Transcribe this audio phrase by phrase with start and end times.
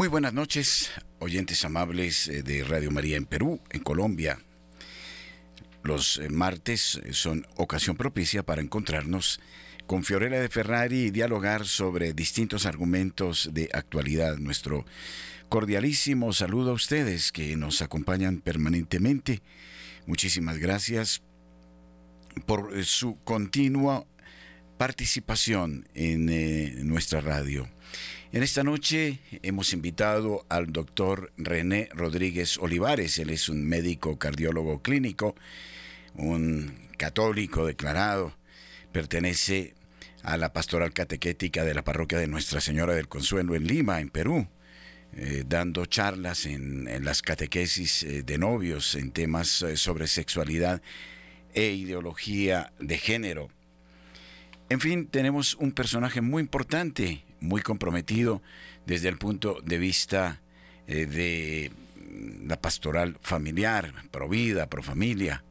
[0.00, 4.38] Muy buenas noches, oyentes amables eh, de Radio María en Perú, en Colombia.
[5.82, 9.40] Los eh, martes eh, son ocasión propicia para encontrarnos
[9.86, 14.38] con Fiorella de Ferrari y dialogar sobre distintos argumentos de actualidad.
[14.38, 14.86] Nuestro
[15.50, 19.42] cordialísimo saludo a ustedes que nos acompañan permanentemente.
[20.06, 21.20] Muchísimas gracias
[22.46, 24.06] por su continua
[24.78, 27.68] participación en nuestra radio.
[28.32, 33.18] En esta noche hemos invitado al doctor René Rodríguez Olivares.
[33.18, 35.34] Él es un médico cardiólogo clínico,
[36.14, 38.36] un católico declarado,
[38.92, 39.74] pertenece
[40.22, 44.10] a la pastoral catequética de la parroquia de Nuestra Señora del Consuelo en Lima, en
[44.10, 44.46] Perú,
[45.16, 50.82] eh, dando charlas en, las catequesis eh, de novios en temas eh, sobre sexualidad
[51.52, 53.48] e ideología de género.
[54.68, 58.42] En fin, tenemos un personaje muy importante muy comprometido
[58.86, 60.40] desde el punto de vista
[60.86, 61.72] eh, de
[62.44, 65.44] la pastoral familiar, pro vida, pro familia,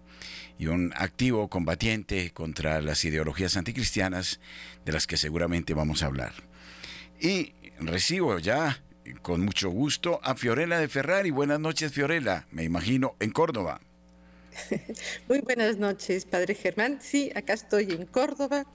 [0.58, 4.40] y un activo combatiente contra las ideologías anticristianas
[4.86, 6.34] de las que seguramente vamos a hablar.
[7.20, 8.84] Y recibo ya
[9.22, 11.32] con mucho gusto a Fiorella de Ferrari.
[11.32, 13.80] Buenas noches, Fiorella, me imagino, en Córdoba.
[15.30, 17.00] Muy buenas noches, Padre Germán.
[17.02, 18.66] Sí, acá estoy en Córdoba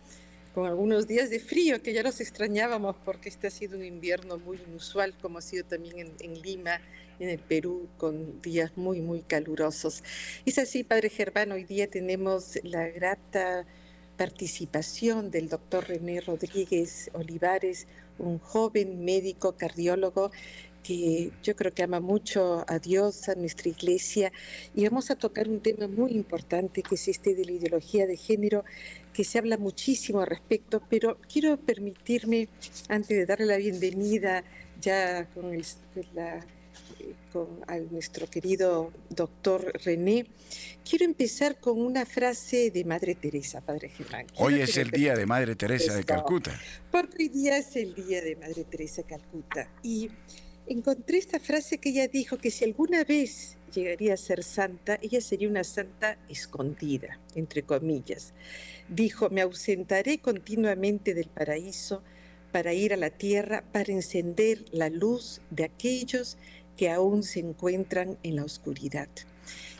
[0.54, 4.38] con algunos días de frío que ya los extrañábamos porque este ha sido un invierno
[4.38, 6.80] muy inusual, como ha sido también en, Lima,
[7.18, 10.04] en el Perú, con días muy, muy calurosos.
[10.46, 13.66] Es así, Padre Germán, hoy día tenemos la grata
[14.16, 17.88] participación del doctor René Rodríguez Olivares,
[18.18, 20.30] un joven médico cardiólogo
[20.84, 24.30] que yo creo que ama mucho a Dios, a nuestra iglesia,
[24.76, 28.16] y vamos a tocar un tema muy importante que es este de la ideología de
[28.16, 28.64] género,
[29.12, 32.48] que se habla muchísimo al respecto, pero quiero permitirme,
[32.88, 34.44] antes de darle la bienvenida
[34.80, 35.64] ya con, el,
[37.32, 40.26] con a nuestro querido doctor René,
[40.88, 44.26] quiero empezar con una frase de Madre Teresa, Padre Germán.
[44.36, 46.58] hoy es el día de Madre Teresa de Calcuta.
[46.90, 49.70] Porque hoy día es el día de Madre Teresa de Calcuta.
[49.82, 50.10] Y
[50.66, 55.20] encontré esta frase que ella dijo que si alguna vez llegaría a ser santa, ella
[55.20, 58.32] sería una santa escondida, entre comillas.
[58.88, 62.02] Dijo, me ausentaré continuamente del paraíso
[62.52, 66.38] para ir a la tierra, para encender la luz de aquellos
[66.76, 69.08] que aún se encuentran en la oscuridad.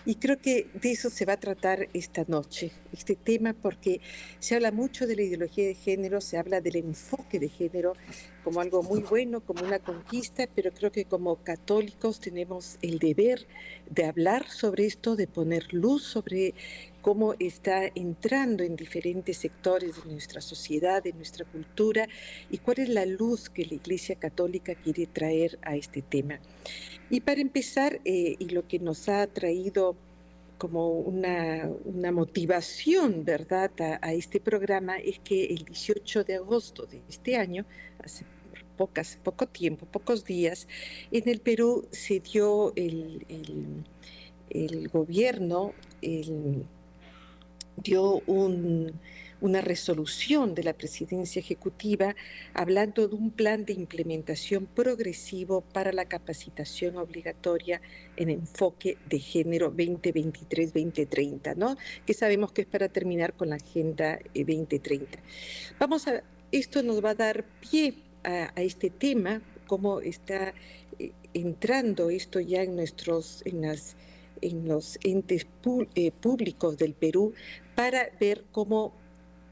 [0.06, 4.01] Y creo que de eso se va a tratar esta noche, este tema, porque
[4.39, 7.95] se habla mucho de la ideología de género, se habla del enfoque de género
[8.44, 13.47] como algo muy bueno, como una conquista, pero creo que como católicos tenemos el deber
[13.88, 16.54] de hablar sobre esto, de poner luz sobre
[17.00, 22.06] cómo está entrando en diferentes sectores de nuestra sociedad, de nuestra cultura,
[22.50, 26.38] y cuál es la luz que la Iglesia Católica quiere traer a este tema.
[27.10, 29.97] Y para empezar, eh, y lo que nos ha traído
[30.59, 31.71] como una,
[32.12, 37.66] motivación, ¿verdad?, a, este programa es que el 18 de agosto de este año,
[38.03, 38.25] hace
[38.77, 40.69] pocas, poco tiempo, pocos días,
[41.11, 43.25] en el Perú se dio el,
[44.51, 45.73] el gobierno,
[47.77, 48.93] dio un,
[49.41, 52.17] una resolución de la presidencia ejecutiva
[52.55, 57.83] hablando de un plan de implementación progresivo para la capacitación obligatoria
[58.17, 61.77] en enfoque de género 2023-2030, ¿no?
[62.07, 65.19] Que sabemos que es para terminar con la Agenda 2030.
[65.79, 70.55] Vamos a, esto nos va a dar pie a, este tema, cómo está
[70.99, 73.97] eh, entrando esto ya en nuestros, en las
[74.41, 75.47] en los entes
[75.95, 77.33] eh, públicos del Perú
[77.75, 78.93] para ver cómo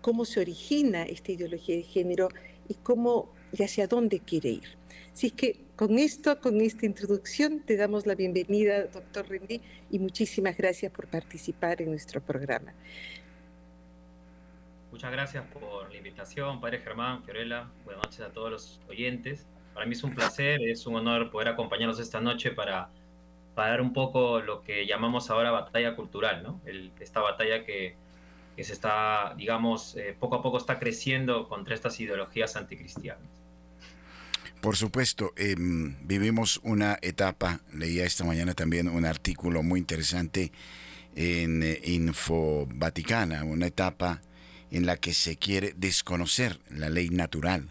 [0.02, 2.28] cómo se origina esta ideología de género
[2.68, 4.82] y cómo y hacia dónde quiere ir.
[5.12, 9.60] Así que con esto, con esta introducción, te damos la bienvenida, doctor René,
[9.90, 12.72] y muchísimas gracias por participar en nuestro programa.
[14.92, 17.66] Muchas gracias por la invitación, Padre Germán, Fiorella.
[17.82, 19.46] Buenas noches a todos los oyentes.
[19.72, 22.90] Para mí es un placer, es un honor poder acompañarnos esta noche para,
[23.54, 26.60] para dar un poco lo que llamamos ahora batalla cultural, ¿no?
[27.00, 27.96] esta batalla que,
[28.54, 33.24] que se está, digamos, eh, poco a poco está creciendo contra estas ideologías anticristianas.
[34.60, 40.52] Por supuesto, em, vivimos una etapa, leía esta mañana también un artículo muy interesante
[41.16, 44.20] en eh, Info Vaticana, una etapa
[44.72, 47.70] en la que se quiere desconocer la ley natural.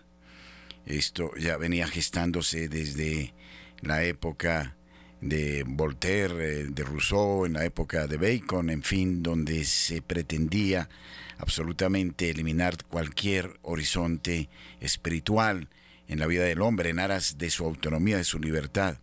[0.85, 3.33] Esto ya venía gestándose desde
[3.81, 4.75] la época
[5.19, 10.89] de Voltaire, eh, de Rousseau, en la época de Bacon, en fin, donde se pretendía
[11.37, 14.49] absolutamente eliminar cualquier horizonte
[14.79, 15.69] espiritual
[16.07, 18.97] en la vida del hombre en aras de su autonomía, de su libertad.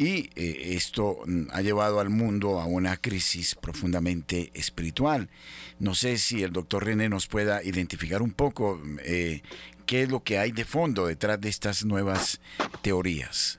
[0.00, 5.28] Y eh, esto mm, ha llevado al mundo a una crisis profundamente espiritual.
[5.80, 9.42] No sé si el doctor René nos pueda identificar un poco eh,
[9.86, 12.40] qué es lo que hay de fondo detrás de estas nuevas
[12.80, 13.58] teorías.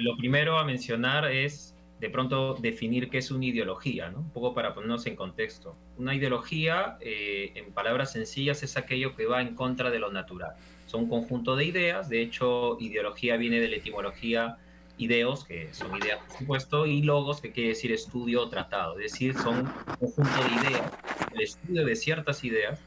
[0.00, 4.12] lo primero a mencionar es de pronto definir qué es una ideología.
[4.16, 5.76] Un poco para ponernos en contexto.
[5.96, 10.56] Una ideología, eh, en palabras sencillas, es aquello que va en contra de lo natural.
[10.88, 14.56] Son un conjunto de ideas, de hecho, ideología viene de la etimología
[14.96, 19.12] ideos, que son ideas, por supuesto, y logos, que quiere decir estudio o tratado, es
[19.12, 20.92] decir, son un conjunto de ideas,
[21.34, 22.80] el estudio de ciertas ideas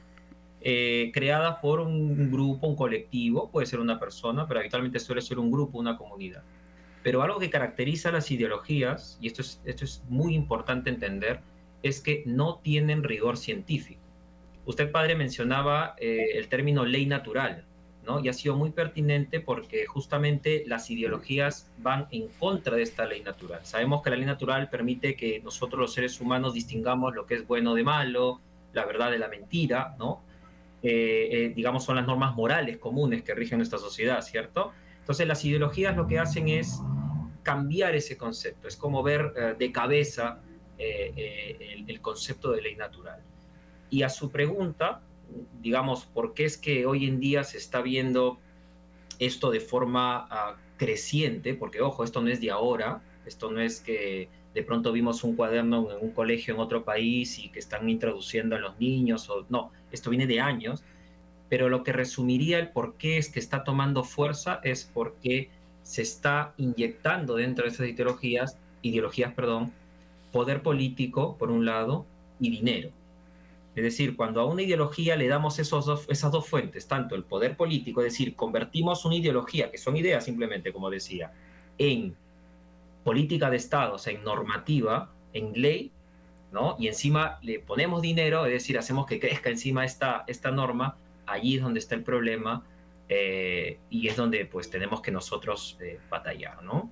[0.61, 5.37] eh, creadas por un grupo, un colectivo, puede ser una persona, pero habitualmente suele ser
[5.37, 6.41] un grupo, una comunidad.
[7.03, 11.41] Pero algo que caracteriza las ideologías, y esto es, esto es muy importante entender,
[11.83, 14.01] es que no tienen rigor científico.
[14.65, 17.65] Usted, padre, mencionaba eh, el término ley natural,
[18.05, 18.19] ¿no?
[18.19, 23.21] Y ha sido muy pertinente porque justamente las ideologías van en contra de esta ley
[23.21, 23.59] natural.
[23.63, 27.47] Sabemos que la ley natural permite que nosotros los seres humanos distingamos lo que es
[27.47, 28.41] bueno de malo,
[28.73, 30.23] la verdad de la mentira, ¿no?
[30.83, 34.71] Eh, eh, digamos, son las normas morales comunes que rigen nuestra sociedad, ¿cierto?
[34.99, 36.81] Entonces las ideologías lo que hacen es
[37.43, 40.39] cambiar ese concepto, es como ver eh, de cabeza
[40.77, 43.21] el, el, concepto de ley natural.
[43.91, 45.03] Y a su pregunta,
[45.61, 48.37] digamos, ¿por qué es que hoy en día se está viendo
[49.19, 51.53] esto de forma uh, creciente?
[51.53, 55.35] Porque, ojo, esto no es de ahora, esto no es que de pronto vimos un
[55.35, 59.45] cuaderno en un colegio en otro país y que están introduciendo a los niños, o
[59.49, 60.83] no, esto viene de años,
[61.49, 65.49] pero lo que resumiría el por qué es que está tomando fuerza es porque
[65.83, 69.71] se está inyectando dentro de esas ideologías, ideologías, perdón,
[70.31, 72.05] poder político, por un lado,
[72.39, 72.89] y dinero.
[73.75, 78.01] Es decir, cuando a una ideología le damos esas dos fuentes, tanto el poder político,
[78.01, 81.31] es decir, convertimos una ideología, que son ideas simplemente, como decía,
[81.77, 82.15] en
[83.03, 85.91] política de Estado, o sea, en normativa, en ley,
[86.51, 86.75] ¿no?
[86.79, 91.55] Y encima le ponemos dinero, es decir, hacemos que crezca encima esta, esta norma, allí
[91.55, 92.65] es donde está el problema
[93.07, 96.89] eh, y es donde pues tenemos que nosotros eh, batallar, ¿no?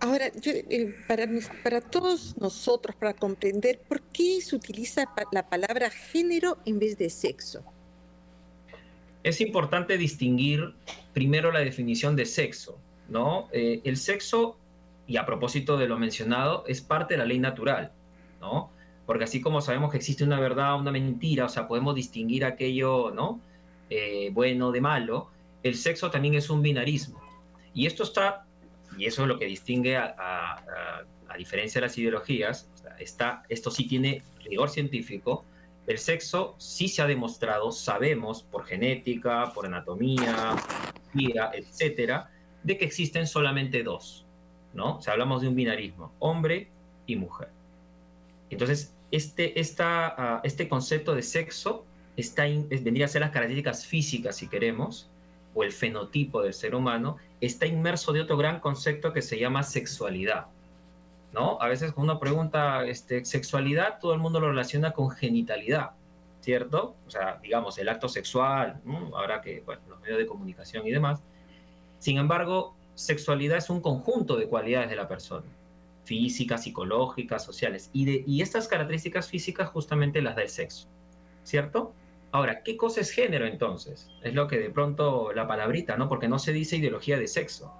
[0.00, 1.26] Ahora, eh, para,
[1.64, 7.10] para todos nosotros, para comprender, ¿por qué se utiliza la palabra género en vez de
[7.10, 7.64] sexo?
[9.24, 10.72] Es importante distinguir
[11.12, 12.78] primero la definición de sexo,
[13.08, 13.48] ¿no?
[13.52, 14.56] Eh, el sexo,
[15.08, 17.90] y a propósito de lo mencionado, es parte de la ley natural,
[18.40, 18.70] ¿no?
[19.04, 23.10] Porque así como sabemos que existe una verdad, una mentira, o sea, podemos distinguir aquello,
[23.10, 23.40] ¿no?
[23.90, 25.30] Eh, bueno de malo,
[25.64, 27.20] el sexo también es un binarismo.
[27.74, 28.46] Y esto está,
[28.98, 31.04] y eso es lo que distingue a,
[31.38, 32.68] diferencia de las ideologías,
[32.98, 35.44] está, esto sí tiene rigor científico,
[35.86, 40.56] el sexo sí se ha demostrado, sabemos por genética, por anatomía,
[41.54, 42.28] etcétera,
[42.64, 44.26] de que existen solamente dos,
[44.74, 44.98] ¿no?
[44.98, 46.70] O hablamos de un binarismo, hombre
[47.06, 47.50] y mujer.
[48.50, 51.86] Entonces, este, esta, ah, este concepto de sexo
[52.16, 55.08] está vendría a ser las características físicas, si queremos,
[55.58, 59.64] o el fenotipo del ser humano, está inmerso de otro gran concepto que se llama
[59.64, 60.46] sexualidad.
[61.32, 61.58] ¿no?
[61.60, 65.90] A veces cuando uno pregunta este, sexualidad, todo el mundo lo relaciona con genitalidad,
[66.40, 66.94] ¿cierto?
[67.06, 68.80] O sea, digamos, el acto sexual,
[69.14, 71.20] ahora que, bueno, los medios de comunicación y demás.
[71.98, 75.46] Sin embargo, sexualidad es un conjunto de cualidades de la persona,
[76.04, 80.86] físicas, psicológicas, sociales, y, de, y estas características físicas justamente las da el sexo,
[81.42, 81.92] ¿cierto?
[82.30, 84.10] Ahora, ¿qué cosa es género entonces?
[84.22, 86.08] Es lo que de pronto la palabrita, ¿no?
[86.08, 87.72] Porque no se dice ideología de sexo,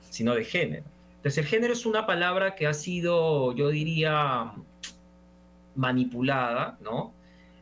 [0.00, 0.84] sino de género.
[1.16, 4.52] Entonces, el género es una palabra que ha sido, yo diría,
[5.74, 7.14] manipulada, ¿no?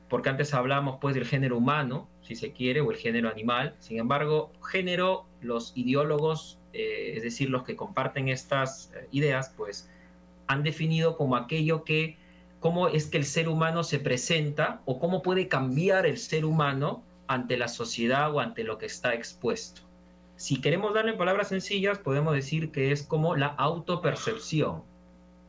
[0.09, 3.75] Porque antes hablamos pues del género humano, si se quiere, o el género animal.
[3.79, 9.91] Sin embargo, género, los ideólogos, eh, es decir, los que comparten estas eh, ideas, pues
[10.47, 12.19] han definido como aquello que,
[12.65, 17.05] cómo es que el ser humano se presenta o cómo puede cambiar el ser humano
[17.27, 19.83] ante la sociedad o ante lo que está expuesto.
[20.37, 24.83] Si queremos darle palabras sencillas, podemos decir que es como la autopercepción.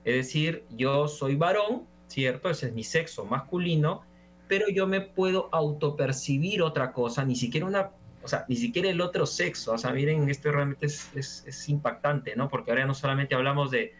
[0.03, 2.49] Es decir, yo soy varón, ¿cierto?
[2.49, 4.01] Ese es mi sexo masculino,
[4.49, 7.91] pero yo me puedo autopercibir otra cosa, ni siquiera una,
[8.23, 9.71] o sea, ni siquiera el otro sexo.
[9.71, 12.49] O sea, miren, esto realmente es, impactante, ¿no?
[12.49, 13.93] Porque ahora no solamente hablamos de,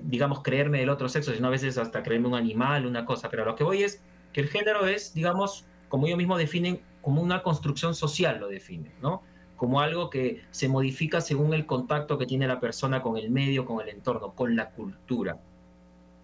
[0.00, 3.28] digamos, creerme del otro sexo, sino a veces hasta creerme un animal, una cosa.
[3.28, 4.00] Pero lo que voy es
[4.32, 8.92] que el género es, digamos, como ellos mismos definen, como una construcción social lo define,
[9.02, 9.22] ¿no?
[9.56, 13.64] Como algo que se modifica según el contacto que tiene la persona con el medio,
[13.64, 15.38] con el entorno, con la cultura.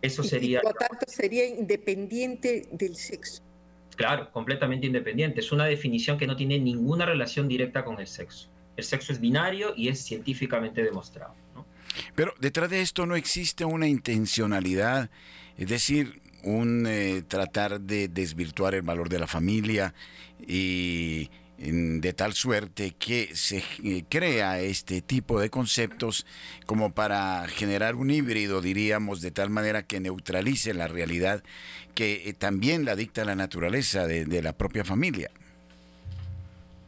[0.00, 0.60] Eso sería...
[0.60, 3.42] por lo tanto, sería independiente del sexo.
[3.96, 5.40] Claro, completamente independiente.
[5.40, 8.48] Es una definición que no tiene ninguna relación directa con el sexo.
[8.76, 11.34] El sexo es binario y es científicamente demostrado.
[12.14, 15.10] Pero detrás de esto no existe una intencionalidad,
[15.56, 19.94] es decir, un eh, tratar de desvirtuar el valor de la familia
[20.46, 26.24] y de tal suerte que se eh, crea este tipo de conceptos
[26.66, 31.42] como para generar un híbrido, diríamos, de tal manera que neutralice la realidad
[31.96, 35.32] que eh, también la dicta la naturaleza de, la propia familia.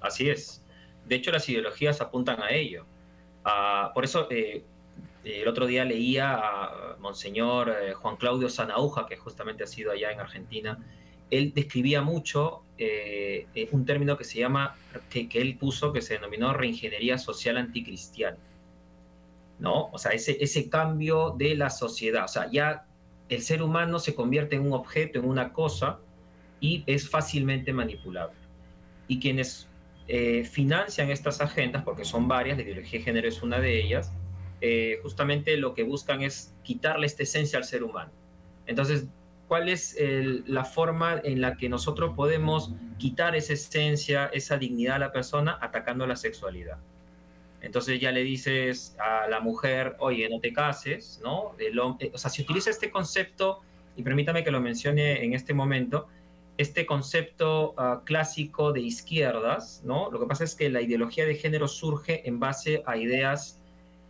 [0.01, 0.63] Así es.
[1.05, 2.87] De hecho, las ideologías apuntan a ello.
[3.45, 4.29] Ah, por eso,
[5.25, 10.21] el otro día leía a Monseñor Juan Claudio Zanauja, que justamente ha sido allá en
[10.21, 10.79] Argentina,
[11.31, 14.77] él describía mucho eh, eh, un término que se llama,
[15.09, 18.39] que, él puso, que se denominó reingeniería social anticristiana.
[19.59, 19.91] ¿No?
[19.93, 22.25] O sea, ese, cambio de la sociedad.
[22.25, 22.87] O sea, ya
[23.29, 26.01] el ser humano se convierte en un objeto, en una cosa,
[26.61, 28.39] y es fácilmente manipulable.
[29.07, 29.69] Y quienes
[30.09, 34.13] eh, financian estas agendas, porque son varias, la ideología de género es una de ellas,
[35.03, 38.11] justamente lo que buscan es quitarle esta esencia al ser humano.
[38.67, 39.07] Entonces,
[39.49, 39.97] cuál es
[40.47, 45.59] la forma en la que nosotros podemos quitar esa esencia, esa dignidad a la persona
[45.61, 46.79] atacando la sexualidad.
[47.63, 51.55] Entonces ya le dices a la mujer, oye, no te cases, ¿no?
[51.59, 53.61] Eh, o sea, si utiliza este concepto,
[53.97, 56.07] y permítame que lo mencione en este momento,
[56.57, 60.11] este concepto ah, clásico de izquierdas, ¿no?
[60.11, 63.60] Lo que pasa es que la ideología de género surge en base a ideas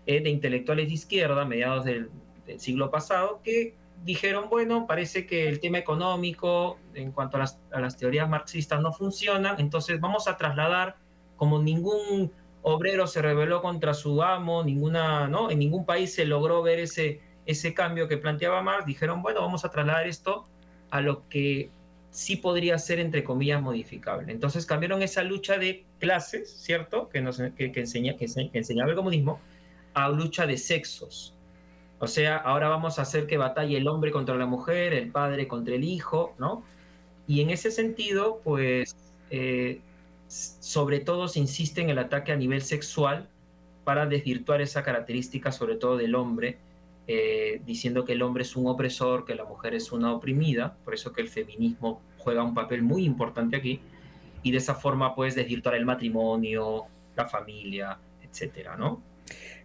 [0.06, 2.10] eh, de intelectuales de izquierda, mediados del,
[2.46, 7.96] del siglo pasado, que dijeron, bueno, parece que el tema económico en cuanto a las,
[7.96, 10.96] teorías marxistas no funciona, entonces vamos a trasladar,
[11.36, 15.50] como ningún obrero se rebeló contra su amo, ninguna, ¿no?
[15.50, 19.64] en ningún país se logró ver ese, ese cambio que planteaba Marx, dijeron, bueno, vamos
[19.64, 20.44] a trasladar esto
[20.90, 21.70] a lo que
[22.10, 24.32] sí podría ser, entre comillas, modificable.
[24.32, 27.08] Entonces cambiaron esa lucha de clases, ¿cierto?
[27.08, 29.40] Que, nos, que, enseña, que enseñaba el comunismo,
[29.94, 31.34] a lucha de sexos.
[31.98, 35.46] O sea, ahora vamos a hacer que batalle el hombre contra la mujer, el padre
[35.46, 36.62] contra el hijo, ¿no?
[37.26, 38.96] Y en ese sentido, pues,
[39.30, 39.80] eh,
[40.28, 43.28] sobre todo se insiste en el ataque a nivel sexual
[43.84, 46.58] para desvirtuar esa característica, sobre todo del hombre,
[47.06, 50.94] eh, diciendo que el hombre es un opresor, que la mujer es una oprimida, por
[50.94, 53.80] eso que el feminismo juega un papel muy importante aquí,
[54.42, 56.84] y de esa forma puedes desvirtuar el matrimonio,
[57.16, 59.02] la familia, etcétera, ¿no?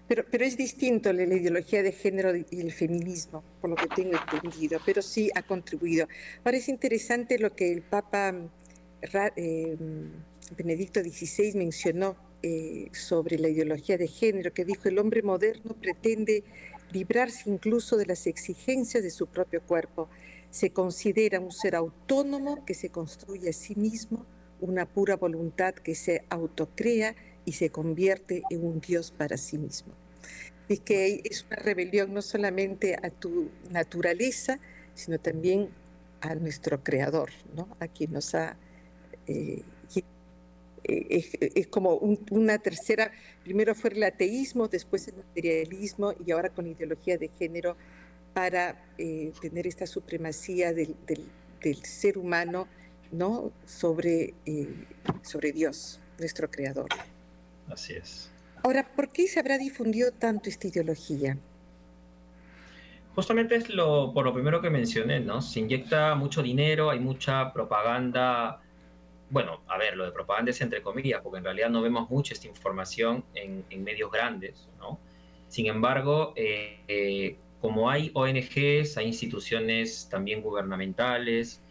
[0.08, 4.80] Pero, es distinto la, ideología de género y el feminismo, por lo que tengo entendido,
[4.86, 6.08] pero sí ha contribuido.
[6.44, 8.34] Parece interesante lo que el Papa
[9.02, 9.78] eh,
[10.56, 16.44] Benedicto XVI mencionó eh, sobre la ideología de género, que dijo el hombre moderno pretende
[16.92, 20.10] librarse incluso de las exigencias de su propio cuerpo.
[20.52, 24.28] Se considera un ser autónomo que se construye a sí mismo,
[24.62, 29.94] una pura voluntad que se autocrea y se convierte en un Dios para sí mismo.
[30.68, 34.60] Es que es una rebelión no solamente a tu naturaleza,
[34.96, 35.70] sino también
[36.22, 37.68] a nuestro Creador, ¿no?
[37.80, 38.58] a quien nos ha...
[39.28, 39.62] Eh,
[40.88, 41.96] eh, es, como
[42.30, 43.12] una tercera,
[43.44, 47.76] primero fue el ateísmo, después el materialismo y ahora con ideología de género
[48.36, 51.26] para eh, tener esta supremacía del, del,
[51.84, 52.68] ser humano
[53.12, 53.52] ¿no?
[53.66, 54.36] sobre,
[55.24, 56.90] sobre Dios, nuestro Creador.
[57.70, 58.32] Así es.
[58.64, 61.38] Ahora, ¿por qué se habrá difundido tanto esta ideología?
[63.14, 65.42] Justamente es lo, por lo primero que mencioné, ¿no?
[65.42, 68.62] Se inyecta mucho dinero, hay mucha propaganda.
[69.30, 72.34] Bueno, a ver, lo de propaganda es entre comillas, porque en realidad no vemos mucha
[72.34, 75.00] esta información en, medios grandes, ¿no?
[75.48, 81.62] Sin embargo, eh, eh, como hay ONGs, hay instituciones también gubernamentales,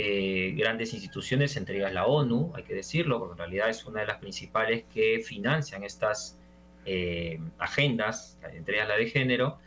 [0.00, 4.02] eh, grandes instituciones, entre ellas la ONU, hay que decirlo, porque en realidad es una
[4.02, 6.38] de las principales que financian estas
[6.84, 9.58] eh, agendas, entre ellas la de género,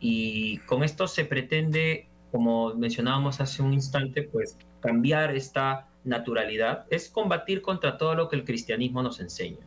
[0.00, 7.10] y con esto se pretende, como mencionábamos hace un instante, pues cambiar esta naturalidad, es
[7.10, 9.66] combatir contra todo lo que el cristianismo nos enseña.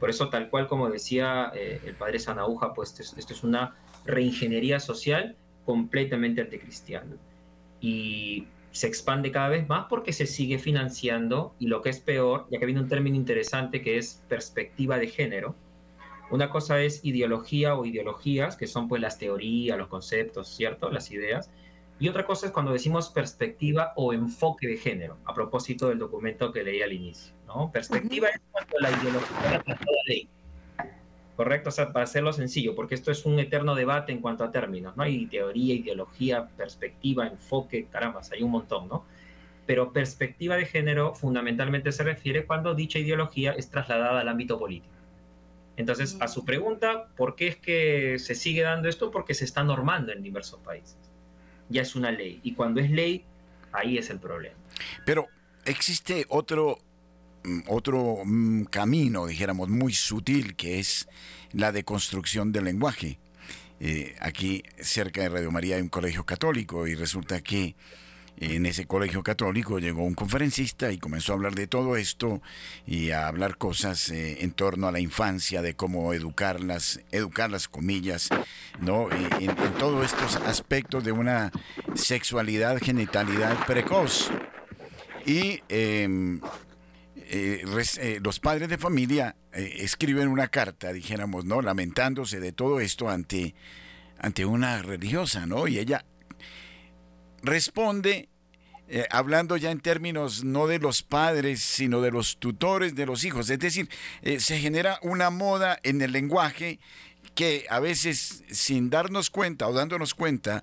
[0.00, 3.76] Por eso, tal cual como decía eh, el padre Sanauja, pues esto, esto es una
[4.04, 7.14] reingeniería social completamente anticristiana.
[7.80, 12.46] Y se expande cada vez más porque se sigue financiando y lo que es peor,
[12.50, 15.54] ya que viene un término interesante que es perspectiva de género.
[16.30, 20.90] Una cosa es ideología o ideologías, que son pues las teorías, los conceptos, ¿cierto?
[20.90, 21.50] Las ideas.
[21.98, 26.52] Y otra cosa es cuando decimos perspectiva o enfoque de género, a propósito del documento
[26.52, 27.72] que leí al inicio, ¿no?
[27.72, 30.28] Perspectiva es cuando la ideología la ley.
[31.36, 31.68] ¿Correcto?
[31.68, 34.96] O sea, para hacerlo sencillo, porque esto es un eterno debate en cuanto a términos,
[34.96, 35.02] ¿no?
[35.02, 39.04] Hay teoría, ideología, perspectiva, enfoque, caramba, hay un montón, ¿no?
[39.66, 44.94] Pero perspectiva de género fundamentalmente se refiere cuando dicha ideología es trasladada al ámbito político.
[45.76, 49.10] Entonces, a su pregunta, ¿por qué es que se sigue dando esto?
[49.10, 50.96] Porque se está normando en diversos países.
[51.68, 52.40] Ya es una ley.
[52.42, 53.24] Y cuando es ley,
[53.72, 54.56] ahí es el problema.
[55.04, 55.26] Pero
[55.66, 56.78] existe otro,
[57.66, 61.08] otro mm, camino, dijéramos, muy sutil, que es
[61.52, 63.18] la deconstrucción del lenguaje.
[63.78, 67.76] Eh, aquí cerca de Radio María hay un colegio católico y resulta que
[68.38, 72.42] en ese colegio católico llegó un conferencista y comenzó a hablar de todo esto
[72.86, 77.66] y a hablar cosas eh, en torno a la infancia, de cómo educarlas, educar las
[77.68, 78.28] comillas,
[78.80, 79.08] ¿no?
[79.10, 81.50] En, todos estos aspectos de una
[81.94, 84.30] sexualidad, genitalidad precoz.
[85.24, 86.40] Y em,
[87.28, 87.64] eh,
[87.98, 91.62] eh, los padres de familia escriben una carta, dijéramos, ¿no?
[91.62, 93.54] Lamentándose de todo esto ante,
[94.18, 95.66] ante una religiosa, ¿no?
[95.66, 96.04] Y ella
[97.42, 98.28] responde
[98.88, 103.24] eh, hablando ya en términos no de los padres, sino de los tutores de los
[103.24, 103.50] hijos.
[103.50, 103.88] Es decir,
[104.22, 106.78] eh, se genera una moda en el lenguaje
[107.34, 110.62] que a veces sin darnos cuenta o dándonos cuenta,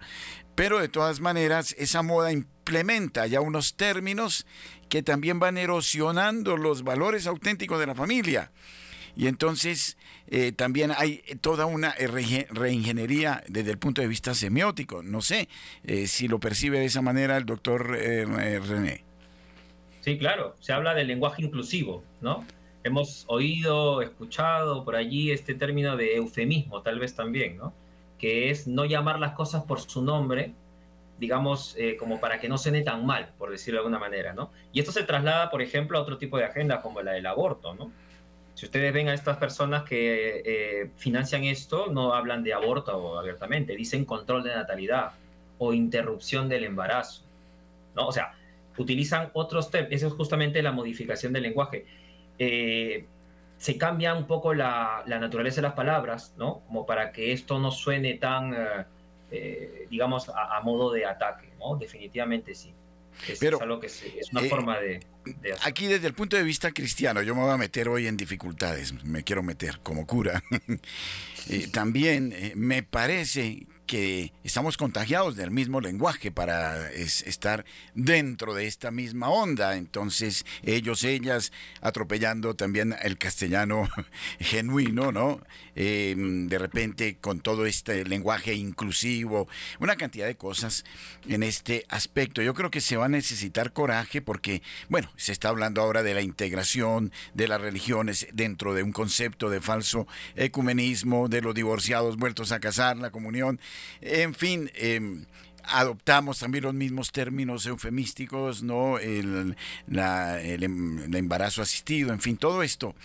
[0.55, 2.31] pero de todas maneras esa moda
[2.63, 4.45] implementa ya unos términos
[4.87, 8.51] que también van erosionando los valores auténticos de la familia.
[9.17, 11.93] Y entonces eh, también hay toda una
[12.49, 15.03] reingeniería desde el punto de vista semiótico.
[15.03, 15.49] No sé
[15.83, 18.25] eh, si lo percibe de esa manera el doctor eh,
[18.59, 19.03] René.
[19.99, 22.45] Sí, claro, se habla del lenguaje inclusivo, ¿no?
[22.85, 27.73] Hemos oído, escuchado por allí este término de eufemismo, tal vez también, ¿no?
[28.17, 30.53] Que es no llamar las cosas por su nombre,
[31.19, 34.51] digamos, como para que no suene tan mal, por decirlo de alguna manera, ¿no?
[34.71, 37.73] Y esto se traslada, por ejemplo, a otro tipo de agenda como la del aborto,
[37.75, 37.91] ¿no?
[38.55, 43.75] Si ustedes ven a estas personas que eh, financian esto, no hablan de aborto abiertamente,
[43.75, 45.13] dicen control de natalidad
[45.57, 47.23] o interrupción del embarazo.
[47.95, 48.07] ¿no?
[48.07, 48.33] O sea,
[48.77, 49.95] utilizan otros términos.
[49.95, 51.85] Esa es justamente la modificación del lenguaje.
[52.37, 53.07] Eh,
[53.57, 56.61] se cambia un poco la, naturaleza de las palabras, ¿no?
[56.67, 58.53] Como para que esto no suene tan,
[59.35, 61.75] eh, digamos, a, a, modo de ataque, ¿no?
[61.75, 62.71] Definitivamente sí.
[63.39, 64.99] Pero, es algo que es una eh, forma de,
[65.63, 69.03] Aquí desde el punto de vista cristiano, yo me voy a meter hoy en dificultades,
[69.05, 70.43] me quiero meter como cura.
[71.49, 78.91] Eh, también me parece que estamos contagiados del mismo lenguaje para estar dentro de esta
[78.91, 79.75] misma onda.
[79.75, 83.89] Entonces, ellos, ellas, atropellando también el castellano
[84.39, 85.41] genuino, ¿no?
[85.75, 89.47] Em, de repente, con todo este lenguaje inclusivo,
[89.79, 90.85] una cantidad de cosas
[91.27, 92.41] en este aspecto.
[92.41, 96.13] Yo creo que se va a necesitar coraje porque, bueno, se está hablando ahora de
[96.13, 102.17] la integración de las religiones dentro de un concepto de falso ecumenismo, de los divorciados
[102.17, 103.59] vueltos a casar, la comunión.
[104.01, 105.25] En fin, em,
[105.63, 108.99] adoptamos también los mismos términos eufemísticos, ¿no?
[108.99, 109.55] El,
[109.87, 112.95] em, embarazo asistido, en fin, todo esto.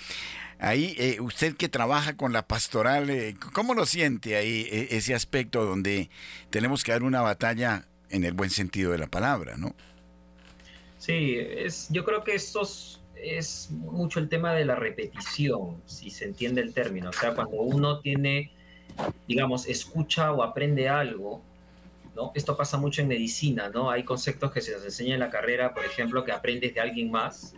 [0.58, 5.14] Ahí, eh, usted que trabaja con la pastoral, eh, ¿cómo lo siente ahí e, ese
[5.14, 6.10] aspecto donde
[6.50, 9.74] tenemos que dar una batalla en el buen sentido de la palabra, ¿no?
[10.98, 12.68] Sí, es, yo creo que esto
[13.14, 17.10] es mucho el tema de la repetición, si se entiende el término.
[17.10, 18.50] O sea, cuando uno tiene
[19.26, 21.42] digamos, escucha o aprende algo,
[22.14, 22.32] ¿no?
[22.34, 23.90] Esto pasa mucho en medicina, ¿no?
[23.90, 27.10] Hay conceptos que se nos enseña en la carrera, por ejemplo, que aprendes de alguien
[27.10, 27.54] más,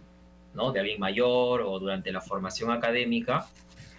[0.55, 0.73] ¿no?
[0.73, 3.49] De alguien mayor o durante la formación académica,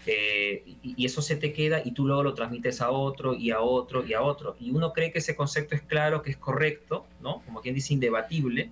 [0.08, 3.62] eh, y, eso se te queda y tú luego lo transmites a otro y a
[3.62, 4.56] otro y a otro.
[4.60, 7.42] Y uno cree que ese concepto es claro, que es correcto, ¿no?
[7.46, 8.72] Como quien dice, indebatible.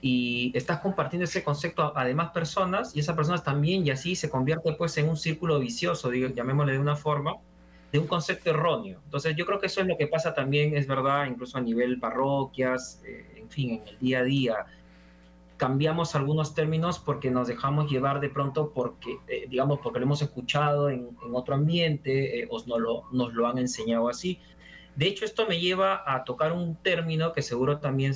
[0.00, 4.28] Y estás compartiendo ese concepto a, demás personas y esas personas también, y así se
[4.28, 7.36] convierte pues en un círculo vicioso, digo, llamémosle de una forma,
[7.90, 9.00] de un concepto erróneo.
[9.04, 11.98] Entonces yo creo que eso es lo que pasa también, es verdad, incluso a nivel
[12.00, 14.66] parroquias, eh, en fin, en el día a día.
[15.56, 20.22] Cambiamos algunos términos porque nos dejamos llevar de pronto porque, eh, digamos, porque lo hemos
[20.22, 24.40] escuchado en, otro ambiente eh, o nos lo, nos lo han enseñado así.
[24.96, 28.14] De hecho, esto me lleva a tocar un término que seguro también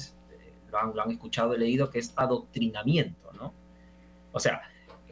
[0.70, 3.52] lo han, lo han escuchado y leído, que es adoctrinamiento, ¿no?
[4.32, 4.62] O sea,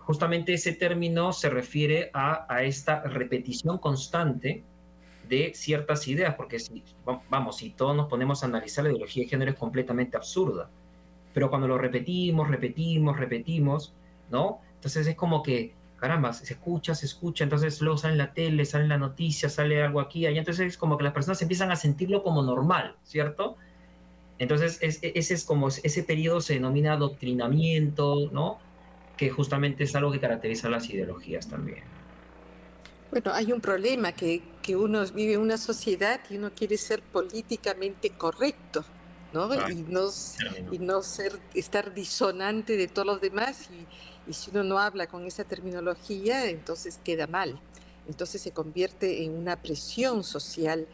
[0.07, 4.63] justamente ese término se refiere a, esta repetición constante
[5.29, 6.85] de ciertas ideas, porque si,
[7.29, 10.71] vamos, si todos nos ponemos a analizar la ideología de género es completamente absurda,
[11.37, 13.93] pero cuando lo repetimos, repetimos, repetimos,
[14.31, 14.63] ¿no?
[14.77, 18.65] Entonces es como que, caramba, se escucha, se escucha, entonces luego sale en la tele,
[18.65, 21.71] sale en la noticia, sale algo aquí, allá, entonces es como que las personas empiezan
[21.71, 23.59] a sentirlo como normal, ¿cierto?
[24.39, 28.59] Entonces ese es como, ese periodo se denomina adoctrinamiento, ¿no?
[29.19, 31.85] que justamente es algo que caracteriza las ideologías también.
[33.11, 37.03] Bueno, hay un problema que, que uno vive en una sociedad y uno quiere ser
[37.03, 38.87] políticamente correcto,
[39.37, 39.71] ¿no?
[39.71, 40.09] Y no,
[40.73, 45.07] y no ser, estar disonante de todos los demás y, y si uno no habla
[45.07, 47.61] con esa terminología, entonces queda mal.
[48.09, 50.87] Entonces se convierte en una presión social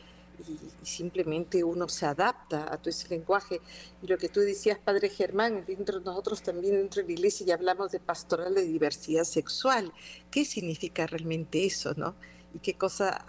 [0.49, 3.61] y, simplemente uno se adapta a todo ese lenguaje.
[4.03, 7.47] Y lo que tú decías, Padre Germán, dentro de nosotros también dentro de la iglesia
[7.47, 9.93] ya hablamos de pastoral de diversidad sexual.
[10.31, 12.15] ¿Qué significa realmente eso, no?
[12.55, 13.25] Y qué cosa,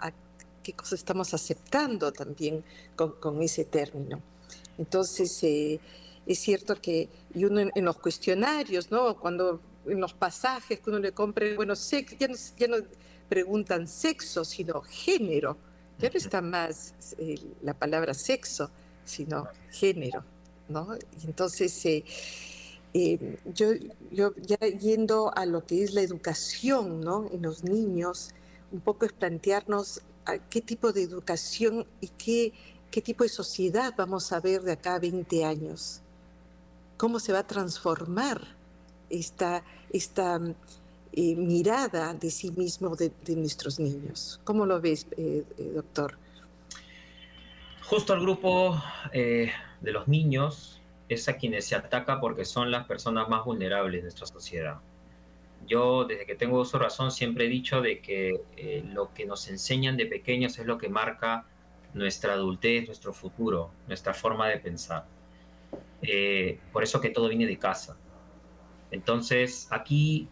[0.62, 2.64] qué cosa estamos aceptando también
[2.96, 4.20] con, con ese término.
[4.78, 5.80] Entonces, eh,
[6.26, 9.16] es cierto que, y uno en, los cuestionarios, ¿no?
[9.16, 12.76] Cuando en los pasajes que uno le compre, bueno, ya no, ya no
[13.28, 15.56] preguntan sexo, sino género
[15.98, 18.70] ya no está más eh, la palabra sexo,
[19.04, 20.24] sino género,
[20.68, 20.96] ¿no?
[21.24, 22.04] entonces, eh,
[22.94, 23.72] eh, yo,
[24.10, 27.28] yo ya yendo a lo que es la educación, ¿no?
[27.32, 28.30] En los niños,
[28.70, 32.52] un poco es plantearnos a qué tipo de educación y qué,
[32.94, 36.00] qué tipo de sociedad vamos a ver de acá a 20 años.
[36.96, 38.40] ¿Cómo se va a transformar
[39.10, 40.40] esta, esta
[41.12, 44.40] eh, mirada de sí mismo de, nuestros niños.
[44.44, 46.16] ¿Cómo lo ves, eh, eh, doctor?
[47.82, 48.80] Justo al grupo
[49.12, 54.02] de los niños es a quienes se ataca porque son las personas más vulnerables de
[54.02, 54.76] nuestra sociedad.
[55.66, 58.40] Yo, desde que tengo su razón, siempre he dicho de que
[58.92, 61.44] lo que nos enseñan de pequeños es lo que marca
[61.94, 65.06] nuestra adultez, nuestro futuro, nuestra forma de pensar.
[66.72, 67.96] por eso que todo viene de casa.
[68.90, 70.28] Entonces, aquí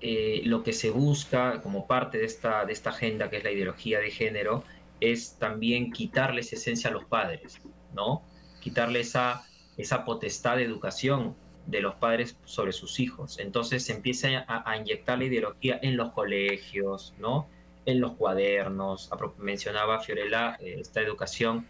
[0.00, 3.50] eh, lo que se busca como parte de esta, de esta agenda, que es la
[3.50, 4.64] ideología de género,
[5.00, 7.60] es también quitarles esencia a los padres,
[7.94, 8.22] ¿no?
[8.60, 9.44] Quitarle esa,
[9.76, 13.38] esa potestad de educación de los padres sobre sus hijos.
[13.38, 17.48] Entonces se empieza a, inyectar la ideología en los colegios, ¿no?
[17.86, 19.10] En los cuadernos.
[19.38, 21.66] Mencionaba Fiorella eh, esta educación,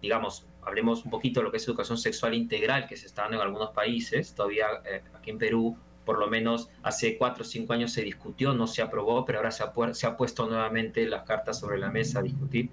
[0.00, 3.36] digamos, hablemos un poquito de lo que es educación sexual integral que se está dando
[3.36, 4.34] en algunos países.
[4.34, 8.54] Todavía eh, aquí en Perú por lo menos hace cuatro o cinco años se discutió,
[8.54, 11.90] no se aprobó, pero ahora se ha, se ha puesto nuevamente las cartas sobre la
[11.90, 12.70] mesa a discutir.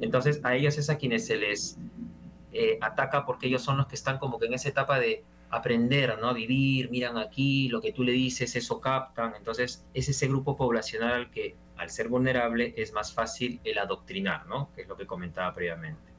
[0.00, 1.78] Entonces a ellos es a quienes se les
[2.52, 6.18] eh, ataca porque ellos son los que están como que en esa etapa de aprender,
[6.20, 6.32] ¿no?
[6.32, 9.34] Vivir, miran aquí, lo que tú le dices, eso captan.
[9.36, 14.46] Entonces es ese grupo poblacional al que al ser vulnerable es más fácil el adoctrinar,
[14.46, 14.70] ¿no?
[14.74, 16.10] Que es lo que comentaba previamente.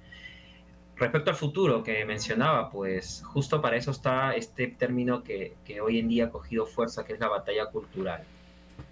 [0.95, 6.08] Respecto al futuro que mencionaba, pues justo para eso está este término que, hoy en
[6.08, 8.24] día ha cogido fuerza, que es la batalla cultural.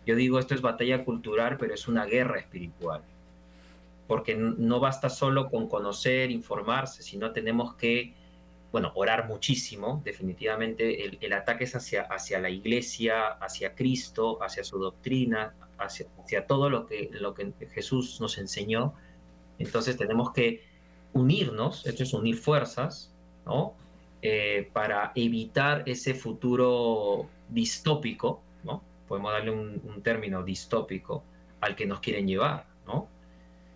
[0.06, 3.02] Yo digo, esto es batalla cultural, pero es una guerra espiritual.
[4.08, 8.14] Porque no basta solo con conocer, informarse, sino tenemos que,
[8.72, 10.02] bueno, orar muchísimo.
[10.04, 16.46] Definitivamente el, ataque es hacia, hacia la iglesia, hacia Cristo, hacia su doctrina, hacia, hacia
[16.46, 18.94] todo lo que, lo que Jesús nos enseñó.
[19.58, 20.64] Entonces tenemos que
[21.14, 23.12] unirnos, esto es unir fuerzas,
[23.46, 23.74] ¿no?
[24.22, 28.84] Eh, para evitar ese futuro distópico, ¿no?
[29.08, 31.24] Podemos darle un, término distópico
[31.62, 33.08] al que nos quieren llevar, ¿no?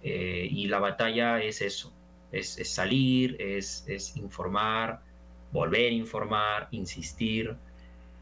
[0.03, 1.93] Eh, y la batalla es eso,
[2.33, 5.01] es, salir, es, informar,
[5.51, 7.55] volver a informar, insistir,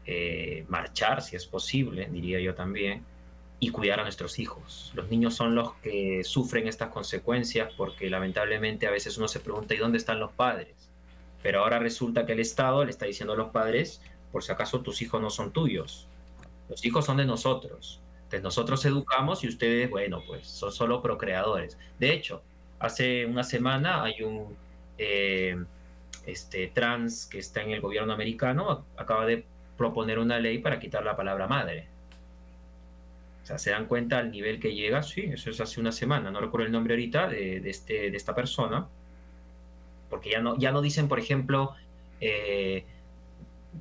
[0.04, 3.04] eh, marchar si es posible, diría yo también,
[3.58, 4.92] y cuidar a nuestros hijos.
[4.94, 9.74] Los niños son los que sufren estas consecuencias porque lamentablemente a veces uno se pregunta
[9.74, 10.90] ¿y dónde están los padres?
[11.42, 14.82] Pero ahora resulta que el Estado le está diciendo a los padres, por si acaso
[14.82, 16.06] tus hijos no son tuyos,
[16.68, 18.00] los hijos son de nosotros.
[18.24, 21.78] Entonces nosotros educamos y ustedes, bueno, pues son solo procreadores.
[21.98, 22.42] De hecho,
[22.82, 24.56] hace una semana hay un
[24.98, 25.56] eh,
[26.26, 29.44] este, trans que está en el gobierno americano, acaba de
[29.78, 31.86] proponer una ley para quitar la palabra madre.
[33.42, 36.30] O sea, se dan cuenta al nivel que llega, sí, eso es hace una semana,
[36.30, 38.88] no recuerdo el nombre ahorita de, este, de esta persona,
[40.10, 41.74] porque ya no, ya no dicen, por ejemplo,
[42.20, 42.84] eh,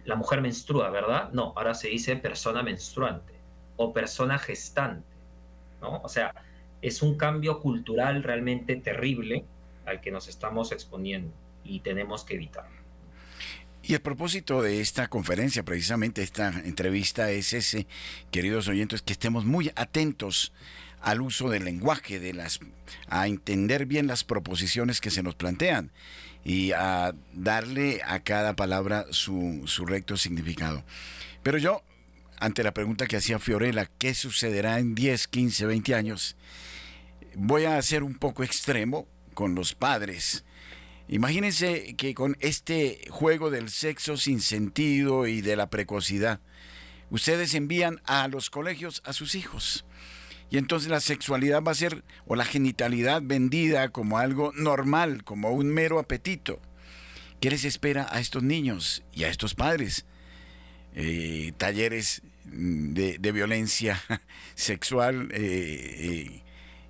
[0.05, 1.31] la mujer menstrua, ¿verdad?
[1.31, 3.33] No, ahora se dice persona menstruante
[3.77, 5.07] o persona gestante,
[5.81, 6.01] ¿no?
[6.03, 6.33] O sea,
[6.81, 9.45] es un cambio cultural realmente terrible
[9.85, 11.31] al que nos estamos exponiendo
[11.63, 12.81] y tenemos que evitarlo.
[13.83, 17.87] Y el propósito de esta conferencia, precisamente esta entrevista, es ese,
[18.29, 20.53] queridos oyentes, que estemos muy atentos
[21.01, 22.59] al uso del lenguaje, de las,
[23.07, 25.91] a entender bien las proposiciones que se nos plantean
[26.43, 30.83] y a darle a cada palabra su, su recto significado.
[31.41, 31.81] Pero yo,
[32.39, 36.35] ante la pregunta que hacía Fiorella, ¿qué sucederá en 10, 15, 20 años?
[37.35, 40.43] Voy a ser un poco extremo con los padres
[41.11, 46.39] Imagínense que con este juego del sexo sin sentido y de la precocidad,
[47.09, 49.85] ustedes envían a los colegios a sus hijos.
[50.49, 55.51] y entonces la sexualidad va a ser, o la genitalidad vendida como algo normal, como
[55.51, 56.61] un mero apetito.
[57.41, 60.05] ¿Qué les espera a estos niños y a estos padres?
[60.95, 64.01] Eh, talleres de, violencia
[64.55, 66.43] sexual eh, eh,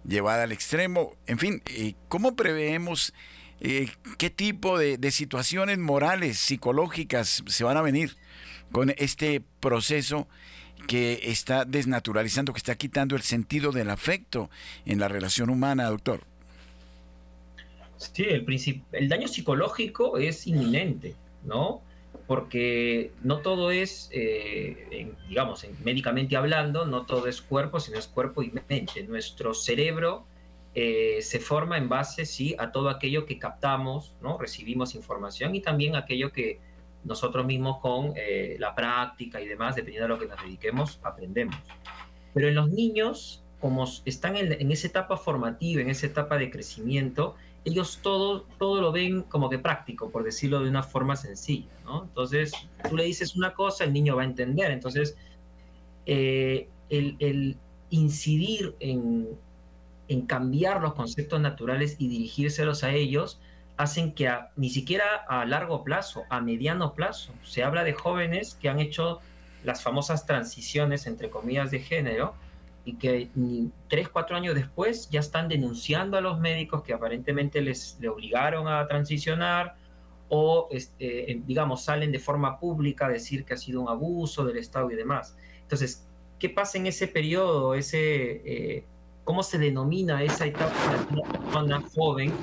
[0.06, 1.14] llevada al extremo.
[1.28, 1.62] En fin,
[2.08, 3.14] ¿cómo preveemos
[3.60, 8.16] qué tipo de, situaciones morales, psicológicas se van a venir
[8.72, 10.28] con este proceso?
[10.88, 14.50] que está desnaturalizando, que está quitando el sentido del afecto
[14.84, 16.26] en la relación humana, doctor.
[17.98, 18.26] Sí,
[18.92, 21.14] el daño psicológico es inminente,
[21.46, 21.84] ¿no?
[22.28, 28.42] Porque no todo es, eh, digamos, médicamente hablando, no todo es cuerpo, sino es cuerpo
[28.44, 29.04] y mente.
[29.04, 30.26] Nuestro cerebro
[30.74, 34.38] eh, se forma en base, sí, a todo aquello que captamos, ¿no?
[34.38, 36.60] Recibimos información y también aquello que,
[37.04, 41.56] nosotros mismos con eh, la práctica y demás, dependiendo de lo que nos dediquemos, aprendemos.
[42.34, 47.36] Pero en los niños, como están en, esa etapa formativa, en esa etapa de crecimiento,
[47.64, 52.04] ellos todo, todo lo ven como que práctico, por decirlo de una forma sencilla, ¿no?
[52.04, 52.52] Entonces,
[52.90, 54.72] tú le dices una cosa, el niño va a entender.
[54.72, 55.16] Entonces,
[56.06, 57.58] eh, el,
[57.90, 59.28] incidir en,
[60.08, 63.40] en cambiar los conceptos naturales y dirigírselos a ellos,
[63.78, 68.70] hacen que ni siquiera a largo plazo, a mediano plazo, se habla de jóvenes que
[68.70, 69.20] han hecho
[69.64, 72.34] las famosas transiciones, entre comillas, de género,
[72.84, 77.62] y que ni tres, cuatro años después ya están denunciando a los médicos que aparentemente
[77.62, 79.76] les le obligaron a transicionar
[80.30, 84.58] o, este, digamos, salen de forma pública a decir que ha sido un abuso del
[84.58, 85.36] Estado y demás.
[85.62, 86.08] Entonces,
[86.40, 87.76] ¿qué pasa en ese periodo?
[87.76, 88.86] Ese, eh,
[89.26, 90.74] ¿Cómo se denomina esa etapa
[91.10, 92.34] de una persona joven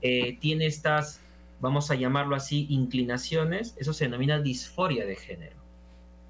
[0.00, 1.20] eh, tiene estas,
[1.60, 5.61] vamos a llamarlo así, inclinaciones, eso se denomina disforia de género.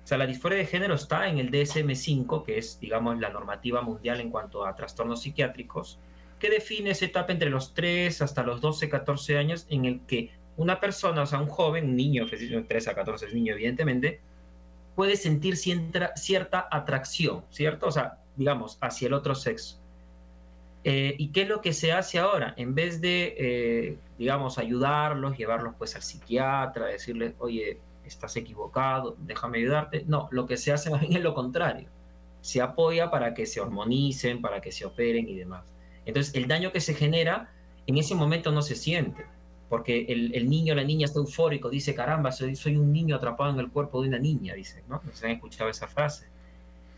[0.02, 3.82] O sea, la disforia de género está en el DSM-5, que es, digamos, la normativa
[3.82, 5.98] mundial en cuanto a trastornos psiquiátricos,
[6.40, 10.32] que define esa etapa entre los 3 hasta los 12, 14 años en el que
[10.56, 14.20] una persona, o sea, un joven, un niño, de 3 a 14 es niño, evidentemente,
[14.94, 17.86] puede sentir cierta atracción, ¿cierto?
[17.86, 19.78] O sea, digamos, hacia el otro sexo.
[20.84, 22.54] Eh, ¿Y qué es lo que se hace ahora?
[22.56, 29.58] En vez de, eh, digamos, ayudarlos, llevarlos pues al psiquiatra, decirles, oye, estás equivocado, déjame
[29.58, 30.04] ayudarte.
[30.06, 31.88] No, lo que se hace más bien es lo contrario.
[32.40, 35.64] Se apoya para que se hormonicen, para que se operen y demás.
[36.04, 37.52] Entonces, el daño que se genera
[37.86, 39.26] en ese momento no se siente,
[39.68, 43.50] porque el, niño o la niña está eufórico, dice, caramba, soy, soy, un niño atrapado
[43.50, 45.00] en el cuerpo de una niña, dice, ¿no?
[45.04, 46.26] No se han escuchado esa frase.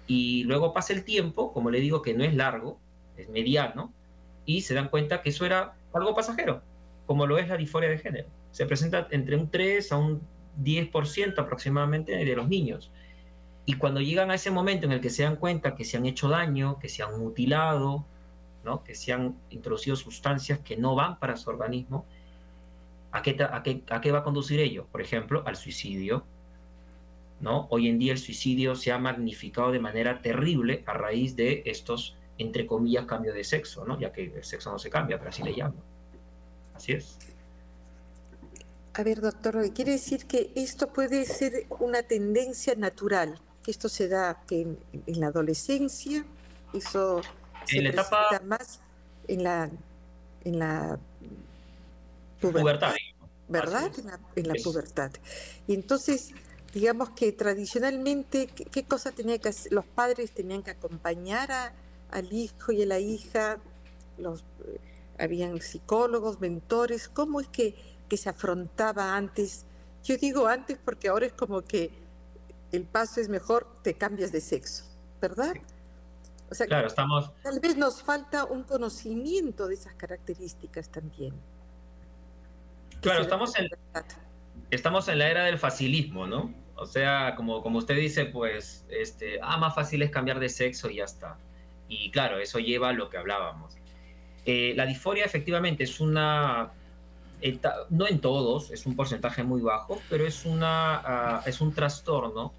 [0.07, 2.79] Y luego pasa el tiempo, como le digo, que no es largo,
[3.17, 3.93] es mediano,
[4.45, 6.63] y se dan cuenta que eso era algo pasajero,
[7.07, 8.29] como lo es la disforia de género.
[8.51, 10.21] Se presenta entre un 3 a un
[10.63, 12.91] 10% aproximadamente de los niños.
[13.67, 16.07] Y cuando llegan a ese momento en el que se dan cuenta que se han
[16.07, 18.05] hecho daño, que se han mutilado,
[18.65, 18.85] ¿no?
[18.85, 22.05] que se han introducido sustancias que no van para su organismo,
[23.13, 24.87] ¿a qué, a qué, a qué va a conducir ello?
[24.93, 26.25] Por ejemplo, al suicidio.
[27.41, 27.67] ¿no?
[27.71, 32.17] Hoy en día el suicidio se ha magnificado de manera terrible a raíz de estos
[32.39, 33.99] entre comillas, cambio de sexo, ¿no?
[33.99, 35.83] Ya que el sexo no se cambia, pero así le llaman.
[36.75, 37.19] Así es.
[38.95, 44.09] A ver, doctor, quiere decir que esto puede ser una tendencia natural, que esto se
[44.09, 46.25] da que en, la adolescencia,
[46.73, 47.21] eso
[47.67, 48.81] se en la etapa más
[49.27, 49.71] en la
[50.45, 50.99] en la
[52.41, 52.95] pubertad,
[53.49, 53.91] ¿verdad?
[54.37, 55.11] En la, pubertad.
[55.67, 56.31] Y entonces,
[56.73, 59.73] digamos que tradicionalmente, ¿qué, qué cosa tenía que hacer?
[59.73, 61.73] Los padres tenían que acompañar a,
[62.11, 63.59] al hijo y a la hija,
[64.19, 64.79] los, eh,
[65.19, 67.75] habían psicólogos, mentores, ¿cómo es que,
[68.15, 69.67] que se afrontaba antes?
[70.05, 71.91] Yo digo antes porque ahora es como que
[72.71, 74.85] el paso es mejor, te cambias de sexo,
[75.21, 75.57] ¿verdad?
[76.49, 77.33] O sea, claro, estamos...
[77.43, 81.35] Tal vez nos falta un conocimiento de esas características también.
[83.01, 83.69] Claro, estamos en,
[84.71, 86.55] estamos en la era del facilismo, ¿no?
[86.77, 90.89] O sea, como, como usted dice, pues, este, ah, más fácil es cambiar de sexo
[90.89, 91.37] y ya está.
[91.89, 93.75] Y claro, eso lleva a lo que hablábamos.
[94.47, 96.73] Eh, la disforia efectivamente es una,
[97.91, 102.53] no en todos, es un porcentaje muy bajo, pero es, una, ah, es un trastorno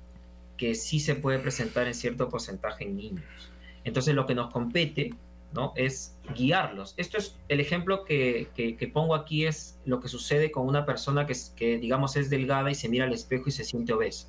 [0.57, 3.51] que sí se puede presentar en cierto porcentaje en niños.
[3.83, 5.13] Entonces lo que nos compete
[5.53, 5.73] ¿no?
[5.75, 6.93] es guiarlos.
[6.97, 11.25] Esto es el ejemplo que, que, pongo aquí es lo que sucede con una persona
[11.25, 14.27] que, que, digamos, es delgada y se mira al espejo y se siente obesa.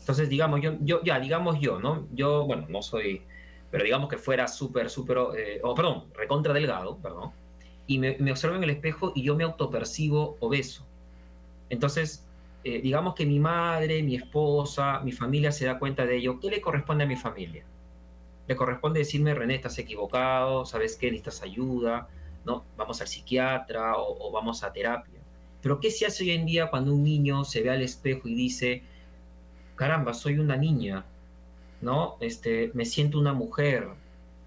[0.00, 2.06] Entonces, digamos, yo, yo, ya, digamos yo, ¿no?
[2.12, 3.22] Yo, bueno, no soy
[3.74, 7.32] pero digamos que fuera súper, súper, eh, o perdón, recontra delgado, perdón,
[7.86, 10.86] y me, observo en el espejo y yo me autopercibo obeso.
[11.68, 12.26] Entonces,
[12.64, 16.40] eh, digamos que mi madre, mi esposa, mi familia se da cuenta de ello.
[16.40, 17.64] ¿Qué le corresponde a mi familia?
[18.46, 21.10] le corresponde decirme, René, estás equivocado, ¿sabes qué?
[21.10, 22.08] Necesitas ayuda,
[22.44, 22.64] ¿no?
[22.76, 25.20] Vamos al psiquiatra o, vamos a terapia.
[25.62, 28.34] Pero ¿qué se hace hoy en día cuando un niño se ve al espejo y
[28.34, 28.82] dice,
[29.76, 31.06] caramba, soy una niña,
[31.80, 32.16] ¿no?
[32.20, 33.88] Este, me siento una mujer.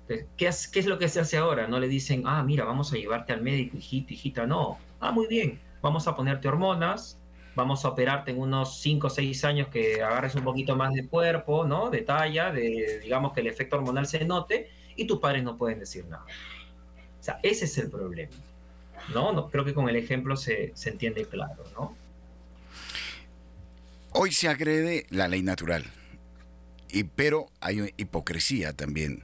[0.08, 1.68] ¿Qué, ¿Qué es lo que se hace ahora?
[1.68, 4.46] No le dicen, ah, mira, vamos a llevarte al médico, hijito, hijita.
[4.46, 4.78] No.
[5.00, 7.20] Ah, muy bien, vamos a ponerte hormonas,
[7.56, 11.08] vamos a operarte en unos 5 o 6 años que agarres un poquito más de
[11.08, 11.90] cuerpo, ¿no?
[11.90, 15.80] De talla, de, digamos que el efecto hormonal se note y tus padres no pueden
[15.80, 16.26] decir nada.
[17.20, 18.32] O sea, ese es el problema.
[19.14, 19.32] ¿No?
[19.32, 21.96] no creo que con el ejemplo se, se entiende claro, ¿no?
[24.12, 25.86] Hoy se agrede la ley natural,
[26.90, 29.24] y, pero hay hipocresía también,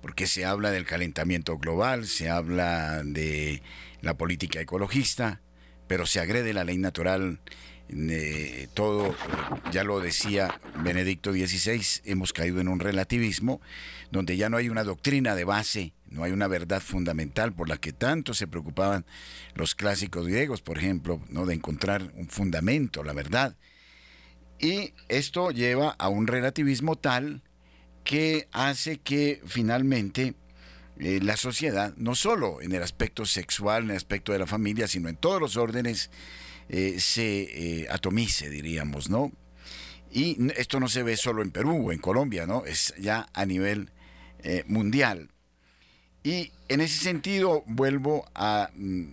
[0.00, 3.62] porque se habla del calentamiento global, se habla de
[4.00, 5.40] la política ecologista,
[5.86, 7.40] pero se agrede la ley natural
[7.92, 9.14] eh, todo, eh,
[9.72, 13.60] ya lo decía Benedicto XVI, hemos caído en un relativismo
[14.12, 17.78] donde ya no hay una doctrina de base, no hay una verdad fundamental por la
[17.78, 19.06] que tanto se preocupaban
[19.54, 21.46] los clásicos griegos, por ejemplo, ¿no?
[21.46, 23.56] de encontrar un fundamento, la verdad.
[24.60, 27.42] Y esto lleva a un relativismo tal
[28.04, 30.34] que hace que finalmente
[30.98, 34.86] eh, la sociedad, no solo en el aspecto sexual, en el aspecto de la familia,
[34.86, 36.10] sino en todos los órdenes,
[36.68, 39.32] eh, se eh, atomice, diríamos, ¿no?
[40.12, 42.66] Y esto no se ve solo en Perú o en Colombia, ¿no?
[42.66, 43.90] Es ya a nivel
[44.66, 45.28] mundial.
[46.24, 49.04] Y en ese sentido vuelvo a, mm,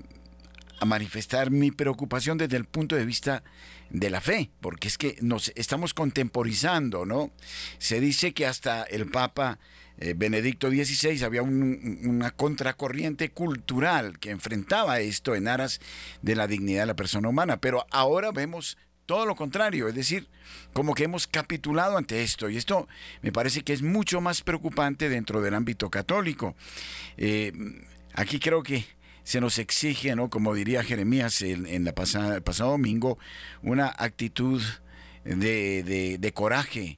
[0.80, 3.43] a, manifestar mi preocupación desde el punto de vista
[3.89, 7.32] de la fe, porque es que nos estamos contemporizando, ¿no?
[7.78, 9.60] Se dice que hasta el Papa
[10.00, 15.80] eh, Benedicto XVI había una contracorriente cultural que enfrentaba esto en aras
[16.21, 20.28] de la dignidad de la persona humana, pero ahora vemos todo lo contrario, es decir,
[20.73, 22.88] como que hemos capitulado ante esto, y esto
[23.21, 26.56] me parece que es mucho más preocupante dentro del ámbito católico.
[27.15, 27.54] Eh,
[28.13, 28.86] aquí creo que
[29.27, 30.29] se nos exige, ¿no?
[30.29, 33.19] como diría Jeremías en, la pasada, el pasado domingo,
[33.61, 34.61] una actitud
[35.25, 36.97] de, coraje,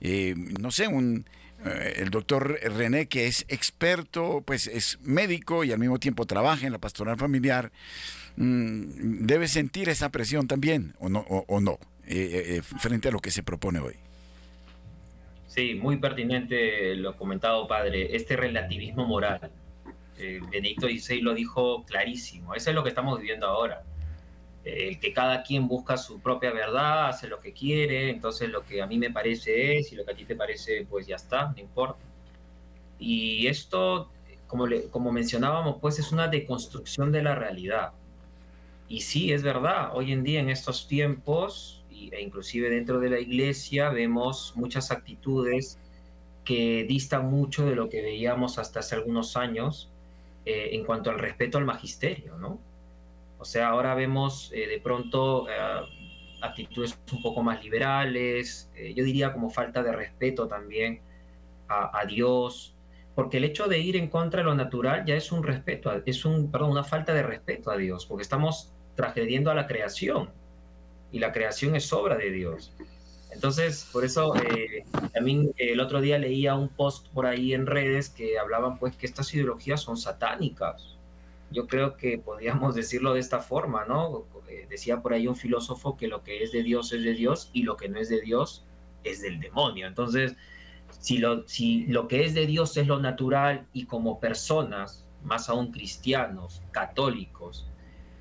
[0.00, 1.26] eh, no sé, un,
[1.66, 6.64] eh, el doctor René, que es experto, pues es médico y al mismo tiempo trabaja
[6.64, 7.70] en la pastoral familiar,
[8.36, 13.30] mm, debe sentir esa presión también, o no, o, no eh, frente a lo que
[13.30, 13.96] se propone hoy.
[15.46, 19.50] Sí, muy pertinente lo comentado, padre, este relativismo moral.
[20.16, 23.84] Benedicto XVI lo dijo clarísimo, eso es lo que estamos viviendo ahora
[24.66, 28.82] el que cada quien busca su propia verdad, hace lo que quiere, entonces lo que
[28.82, 31.52] a mí me parece es y lo que a ti te parece, pues ya está,
[31.52, 32.04] no importa.
[32.98, 34.10] Y esto,
[34.48, 37.92] como, como mencionábamos, pues es una deconstrucción de la realidad.
[38.88, 43.20] Y sí, es verdad, hoy en día en estos tiempos, e inclusive dentro de la
[43.20, 45.78] iglesia, vemos muchas actitudes
[46.44, 49.92] que distan mucho de lo que veíamos hasta hace algunos años
[50.46, 52.60] eh, en cuanto al respeto al magisterio, ¿no?
[53.38, 55.52] O sea, ahora vemos eh, de pronto eh,
[56.40, 61.00] actitudes un poco más liberales, eh, yo diría como falta de respeto también
[61.68, 62.76] a, Dios,
[63.16, 66.24] porque el hecho de ir en contra de lo natural ya es un respeto, es
[66.24, 70.30] un, perdón, una falta de respeto a Dios, porque estamos trasgrediendo a la creación
[71.10, 72.72] y la creación es obra de Dios.
[73.36, 74.32] Entonces, por eso
[75.12, 79.06] también el otro día leía un post por ahí en redes que hablaban pues que
[79.06, 80.96] estas ideologías son satánicas
[81.50, 84.26] yo creo que podríamos decirlo de esta forma, ¿no?
[84.48, 87.50] Eh, decía por ahí un filósofo que lo que es de Dios es de Dios
[87.52, 88.64] y lo que no es de Dios
[89.04, 89.86] es del demonio.
[89.86, 90.36] Entonces,
[91.00, 95.48] si lo, si lo que es de Dios es lo natural y como personas, más
[95.48, 97.68] aún cristianos, católicos,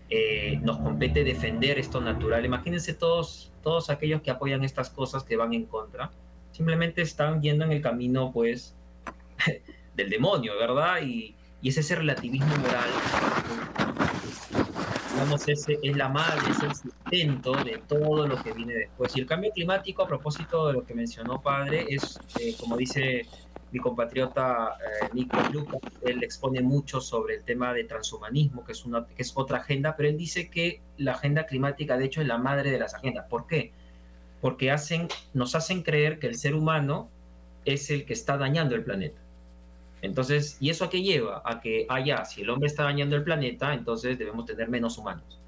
[0.10, 2.46] eh, nos compete defender esto natural.
[2.46, 6.12] Imagínense todos, todos aquellos que apoyan estas cosas que van en contra,
[6.52, 8.76] simplemente están yendo en el camino, pues,
[9.96, 11.02] del demonio, ¿verdad?
[11.02, 12.92] Y, y es ese relativismo moral,
[15.16, 19.16] digamos, ese es la madre, es el sustento de todo lo que viene después.
[19.16, 23.26] Y el cambio climático, a propósito de lo que mencionó padre, es, eh, como dice
[23.72, 28.84] mi compatriota eh, Nico Lucas, él expone mucho sobre el tema de transhumanismo, que es,
[28.84, 32.28] una, que es otra agenda, pero él dice que la agenda climática, de hecho, es
[32.28, 33.26] la madre de las agendas.
[33.30, 33.72] ¿Por qué?
[34.42, 37.10] Porque hacen, nos hacen creer que el ser humano
[37.64, 39.25] es el que está dañando el planeta.
[40.06, 41.42] Entonces, ¿y eso a qué lleva?
[41.44, 45.00] A que, allá, ah, si el hombre está dañando el planeta, entonces debemos tener menos
[45.00, 45.40] humanos.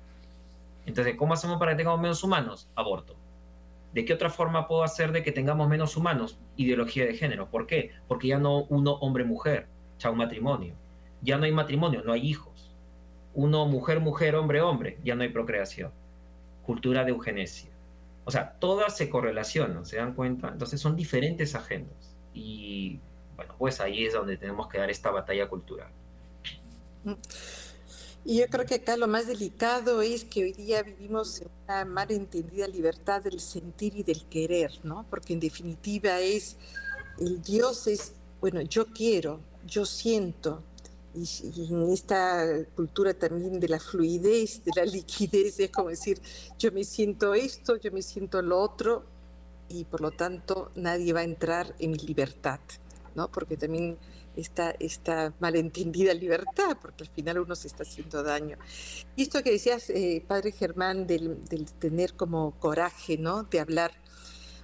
[0.88, 2.68] Entonces, ¿cómo hacemos para que tengamos menos humanos?
[2.76, 3.16] Aborto.
[3.94, 6.40] ¿De qué otra forma puedo hacer de que tengamos menos humanos?
[6.56, 7.50] Ideología de género.
[7.50, 7.92] ¿Por qué?
[8.08, 9.68] Porque ya no uno hombre-mujer,
[10.00, 10.74] chao matrimonio.
[11.22, 12.76] Ya no hay matrimonio, no hay hijos.
[13.36, 15.92] Uno mujer-mujer, hombre-hombre, ya no hay procreación.
[16.66, 17.70] Cultura de eugenesia.
[18.26, 20.50] O sea, todas se correlacionan, ¿se dan cuenta?
[20.50, 22.16] Entonces son diferentes agendas.
[22.34, 23.00] Y
[23.38, 25.90] bueno, pues ahí es donde tenemos que dar esta batalla cultural.
[28.26, 31.86] Y yo creo que acá lo más delicado es que hoy día vivimos en una
[31.86, 35.06] mal entendida libertad del sentir y del querer, ¿no?
[35.10, 36.58] Porque en definitiva es,
[37.20, 38.12] el Dios es,
[38.42, 40.62] bueno, yo quiero, yo siento,
[41.16, 41.26] y,
[41.72, 46.20] en esta cultura también de la fluidez, de la liquidez, es como decir,
[46.60, 49.06] yo me siento esto, yo me siento lo otro,
[49.70, 52.60] y por lo tanto nadie va a entrar en mi libertad,
[53.18, 53.30] ¿no?
[53.32, 53.98] Porque también
[54.38, 58.58] esta, esta malentendida libertad, porque al final uno se está haciendo daño.
[59.16, 61.42] Y esto que decías, eh, padre Germán, del,
[61.80, 63.44] tener como coraje, ¿no?
[63.44, 63.92] De hablar.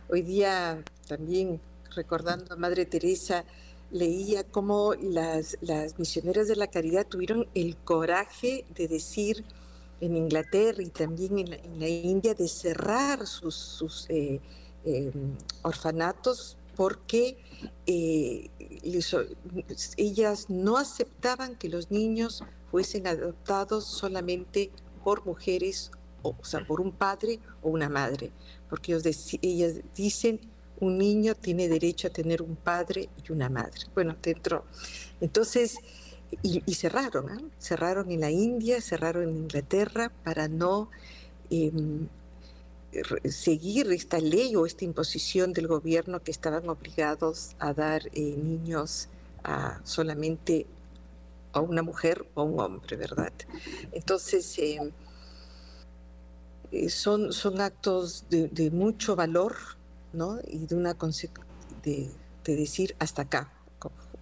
[0.08, 1.60] Hoy día también,
[1.96, 3.44] recordando a Madre Teresa,
[3.90, 9.44] leía cómo las, las misioneras de la caridad tuvieron el coraje de decir
[10.00, 14.42] en Inglaterra y también en la, India de cerrar sus, sus eh,
[14.86, 17.38] em, orfanatos porque
[17.86, 18.50] eh,
[19.98, 24.72] ellas no aceptaban que los niños fuesen adoptados solamente
[25.04, 25.92] por mujeres,
[26.22, 28.32] o, sea, por un padre o una madre,
[28.70, 29.00] porque
[29.42, 30.40] ellas dicen
[30.80, 33.82] un niño tiene derecho a tener un padre y una madre.
[33.94, 34.66] Bueno, dentro.
[35.22, 35.78] Entonces,
[36.42, 37.42] y, cerraron, ¿ah?
[37.60, 40.90] cerraron en la India, cerraron en Inglaterra para no
[41.50, 42.08] em,
[43.26, 49.10] seguir esta ley o esta imposición del gobierno que estaban obligados a dar eh, niños
[49.44, 50.66] a solamente
[51.54, 53.34] a una mujer o a un hombre, ¿verdad?
[53.92, 54.92] Entonces, eh,
[56.72, 59.56] eh, son, son actos de, mucho valor,
[60.14, 60.40] ¿no?
[60.48, 60.96] Y de una
[61.84, 62.10] de,
[62.44, 63.54] de decir hasta acá,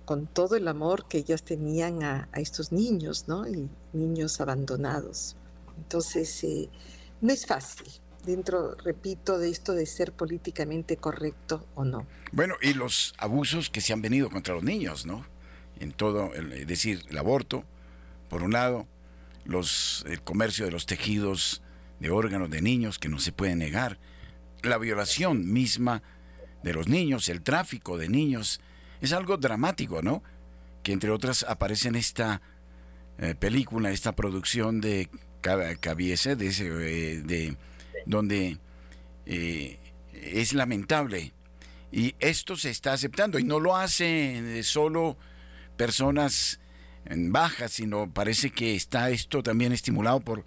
[0.05, 3.47] con, todo el amor que ellas tenían a, a, estos niños, ¿no?
[3.47, 5.37] Y niños abandonados.
[5.77, 6.45] Entonces,
[7.21, 7.87] no es fácil,
[8.25, 12.05] dentro, repito, de esto de ser políticamente correcto o no.
[12.31, 15.25] Bueno, y los abusos que se han venido contra los niños, ¿no?
[15.79, 17.65] En todo, es decir, el aborto,
[18.29, 18.87] por un lado,
[19.45, 21.61] los, el comercio de los tejidos
[21.99, 23.99] de órganos de niños que no se puede negar,
[24.63, 26.03] la violación misma
[26.63, 28.61] de los niños, el tráfico de niños,
[29.01, 30.23] es algo dramático, ¿no?
[30.83, 32.41] Que entre otras aparece en esta
[33.17, 35.09] eh, película, esta producción de
[35.41, 37.57] Cabiese, de, eh, de
[38.05, 38.57] donde
[39.25, 39.79] eh,
[40.13, 41.33] es lamentable.
[41.91, 45.17] Y esto se está aceptando y no lo hacen solo
[45.75, 46.59] personas
[47.05, 50.43] bajas, sino parece que está esto también estimulado por,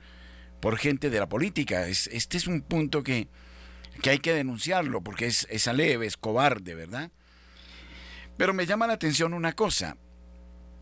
[0.61, 1.87] por gente de la política.
[1.87, 3.29] Es, este es un punto que,
[4.03, 7.11] que hay que denunciarlo porque es, es aleve, es cobarde, ¿verdad?
[8.37, 9.97] Pero me llama la atención una cosa.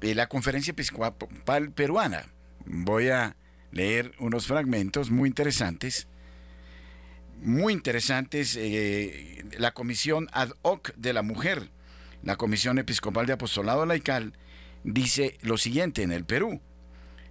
[0.01, 2.27] Eh, la conferencia episcopal peruana.
[2.67, 3.37] Voy a
[3.71, 6.09] leer unos fragmentos muy interesantes
[7.43, 8.57] muy interesantes.
[8.59, 11.69] Eh, la Comisión Ad hoc de la Mujer,
[12.23, 14.33] la Comisión Episcopal de Apostolado Laical,
[14.85, 16.61] dice lo siguiente en el Perú.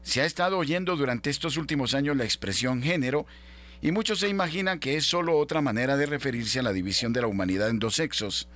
[0.04, 3.26] Se ha estado oyendo durante estos últimos años la expresión género
[3.82, 7.22] y muchos se imaginan que es solo otra manera de referirse a la división de
[7.22, 8.48] la humanidad en dos sexos.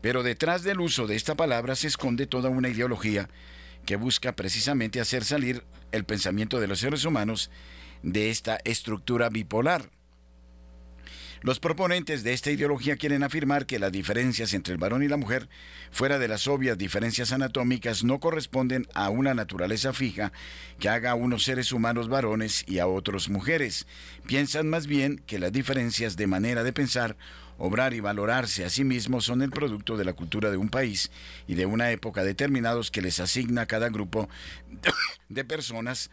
[0.00, 3.28] Pero detrás del uso de esta palabra se esconde toda una ideología
[3.84, 7.50] que busca precisamente hacer salir el pensamiento de los seres humanos
[8.02, 9.90] de esta estructura bipolar.
[11.42, 15.16] Los proponentes de esta ideología quieren afirmar que las diferencias entre el varón y la
[15.16, 15.48] mujer,
[15.90, 20.32] fuera de las obvias diferencias anatómicas, no corresponden a una naturaleza fija
[20.78, 23.86] que haga a unos seres humanos varones y a otros mujeres.
[24.26, 27.16] Piensan más bien que las diferencias de manera de pensar
[27.56, 31.10] obrar y valorarse a sí mismos son el producto de la cultura de un país
[31.46, 34.28] y de una época determinados que les asigna a cada grupo
[35.30, 36.10] de personas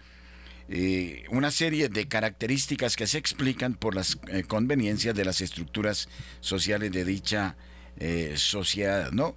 [0.69, 6.09] eh, una serie de características que se explican por las eh, conveniencias de las estructuras
[6.41, 7.55] sociales de dicha
[7.99, 9.35] eh, sociedad, ¿no?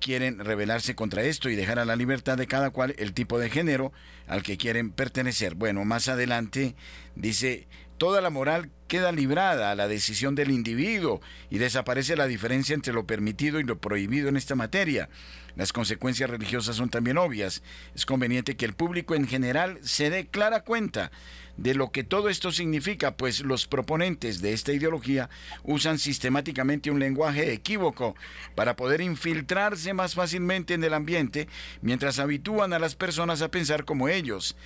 [0.00, 3.48] quieren rebelarse contra esto y dejar a la libertad de cada cual el tipo de
[3.48, 3.90] género
[4.26, 5.54] al que quieren pertenecer.
[5.54, 6.76] Bueno, más adelante
[7.16, 7.66] dice,
[8.02, 12.92] toda la moral queda librada a la decisión del individuo y desaparece la diferencia entre
[12.92, 15.08] lo permitido y lo prohibido en esta materia.
[15.54, 17.62] Las consecuencias religiosas son también obvias.
[17.94, 21.12] Es conveniente que el público en general se dé clara cuenta
[21.56, 25.30] de lo que todo esto significa, pues los proponentes de esta ideología
[25.62, 28.16] usan sistemáticamente un lenguaje equívoco
[28.56, 31.46] para poder infiltrarse más fácilmente en el ambiente
[31.82, 34.56] mientras habitúan a las personas a pensar como ellos.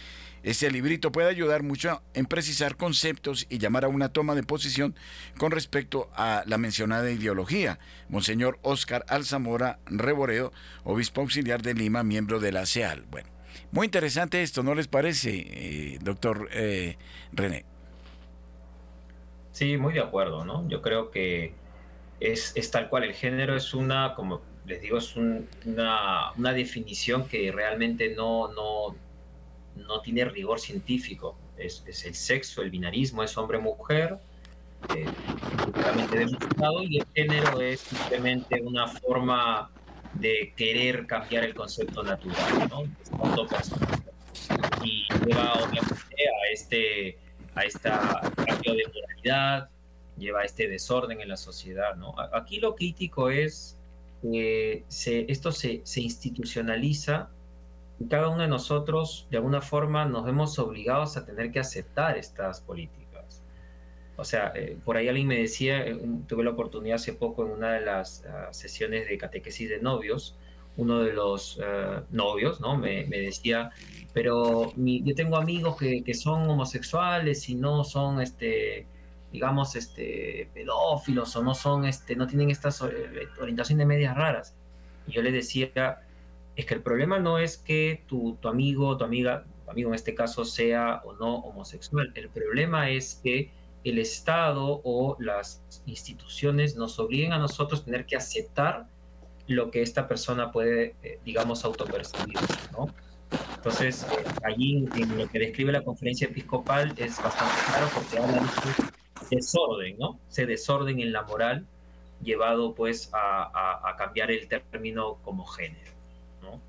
[0.42, 4.94] Este librito puede ayudar mucho en precisar conceptos y llamar a una toma de posición
[5.38, 7.78] con respecto a la mencionada ideología.
[8.08, 10.52] Monseñor Oscar Alzamora Reboredo,
[10.84, 13.04] obispo auxiliar de Lima, miembro de la CEAL.
[13.10, 13.28] Bueno,
[13.72, 16.96] muy interesante esto, ¿no les parece, eh, doctor eh,
[17.32, 17.64] René?
[19.52, 20.68] Sí, muy de acuerdo, ¿no?
[20.68, 21.54] Yo creo que
[22.20, 27.26] es, es, tal cual, el género es una, como les digo, es una, una, definición
[27.26, 28.96] que realmente no, no,
[29.76, 31.38] no tiene rigor científico.
[31.56, 34.18] Es, es el sexo, el binarismo, es hombre-mujer,
[34.94, 35.06] eh,
[36.88, 39.70] y el género es simplemente una forma
[40.14, 42.82] de querer cambiar el concepto natural, ¿no?
[44.84, 47.18] Y lleva obviamente a este
[47.54, 49.70] a esta cambio de moralidad,
[50.18, 52.14] lleva a este desorden en la sociedad, ¿no?
[52.32, 53.78] Aquí lo crítico es
[54.22, 57.30] que esto se, se institucionaliza
[58.08, 62.60] cada uno de nosotros de alguna forma nos vemos obligados a tener que aceptar estas
[62.60, 63.42] políticas.
[64.16, 67.52] O sea, eh, por ahí alguien me decía, eh, tuve la oportunidad hace poco en
[67.52, 70.36] una de las ah, sesiones de catequesis de novios,
[70.78, 72.76] uno de los eh, novios, ¿no?
[72.76, 73.70] Me, decía,
[74.12, 78.86] pero yo tengo amigos que, que, son homosexuales y no son, este,
[79.32, 82.82] digamos, este, pedófilos o no son, este, no tienen estas
[83.40, 84.54] orientaciones medias raras.
[85.06, 86.05] Y yo le decía,
[86.56, 89.94] es que el problema no es que tu, tu amigo, tu amiga, tu amigo en
[89.94, 93.50] este caso sea o no homosexual, el problema es que
[93.84, 98.88] el Estado o las instituciones nos obliguen a nosotros tener que aceptar
[99.46, 102.36] lo que esta persona puede, eh, digamos, autopercibir,
[102.72, 102.92] ¿no?
[103.54, 108.42] Entonces, eh, allí en lo que describe la conferencia episcopal es bastante claro porque habla
[108.42, 110.18] de desorden, ¿no?
[110.28, 111.66] Ese desorden en la moral
[112.22, 115.92] llevado pues a, a cambiar el término como género,
[116.42, 116.60] ¿no?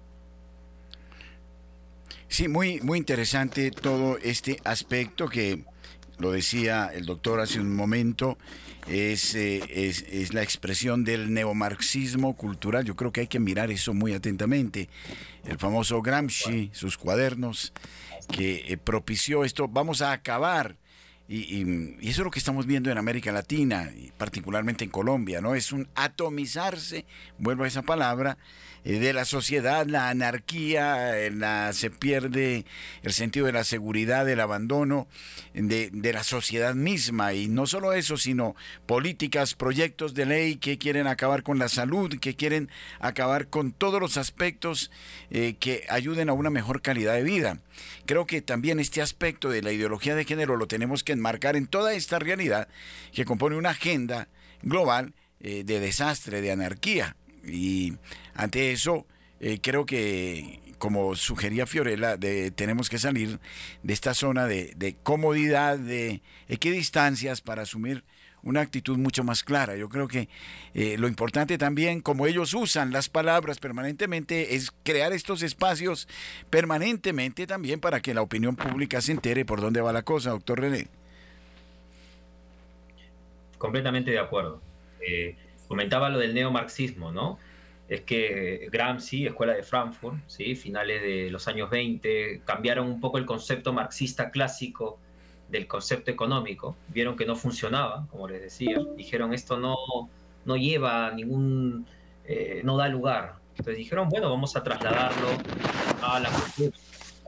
[2.29, 5.63] Sí, muy, muy interesante todo este aspecto que
[6.19, 8.37] lo decía el doctor hace un momento,
[8.87, 12.85] es, eh, es, es, la expresión del neomarxismo cultural.
[12.85, 14.89] Yo creo que hay que mirar eso muy atentamente.
[15.45, 17.73] El famoso Gramsci, sus cuadernos,
[18.29, 20.75] que eh, propició esto, vamos a acabar.
[21.29, 24.89] Y, y, y, eso es lo que estamos viendo en América Latina, y particularmente en
[24.89, 25.55] Colombia, ¿no?
[25.55, 27.05] Es un atomizarse,
[27.37, 28.37] vuelvo a esa palabra,
[28.93, 32.65] de la sociedad, la anarquía, la, se pierde
[33.03, 35.07] el sentido de la seguridad, del abandono
[35.53, 37.33] de, la sociedad misma.
[37.33, 42.17] Y no solo eso, sino políticas, proyectos de ley que quieren acabar con la salud,
[42.19, 42.69] que quieren
[42.99, 44.89] acabar con todos los aspectos
[45.31, 47.59] eh, que ayuden a una mejor calidad de vida.
[48.05, 51.67] Creo que también este aspecto de la ideología de género lo tenemos que enmarcar en
[51.67, 52.69] toda esta realidad
[53.13, 54.29] que compone una agenda
[54.61, 57.17] global eh, de desastre, de anarquía.
[57.47, 57.93] Y
[58.33, 59.05] ante eso,
[59.39, 63.39] eh, creo que, como sugería Fiorella, de, tenemos que salir
[63.83, 68.03] de esta zona de, comodidad, de equidistancias para asumir
[68.43, 69.75] una actitud mucho más clara.
[69.75, 70.29] Yo creo que
[70.73, 76.07] eh, lo importante también, como ellos usan las palabras permanentemente, es crear estos espacios
[76.49, 80.61] permanentemente también para que la opinión pública se entere por dónde va la cosa, doctor
[80.61, 80.87] René.
[83.57, 84.61] Completamente de acuerdo.
[85.01, 85.35] Eh,
[85.67, 87.37] comentaba lo del neomarxismo, ¿no?
[87.87, 90.55] Es que Gramsci, Escuela de Frankfurt, ¿sí?
[90.55, 94.99] finales de los años 20, cambiaron un poco el concepto marxista clásico
[95.49, 99.77] del concepto económico, vieron que no funcionaba, como les decía, dijeron esto no,
[100.45, 101.85] no lleva ningún,
[102.25, 103.35] eh, no da lugar.
[103.51, 105.29] Entonces dijeron, bueno, vamos a trasladarlo
[106.01, 106.77] a la cultura.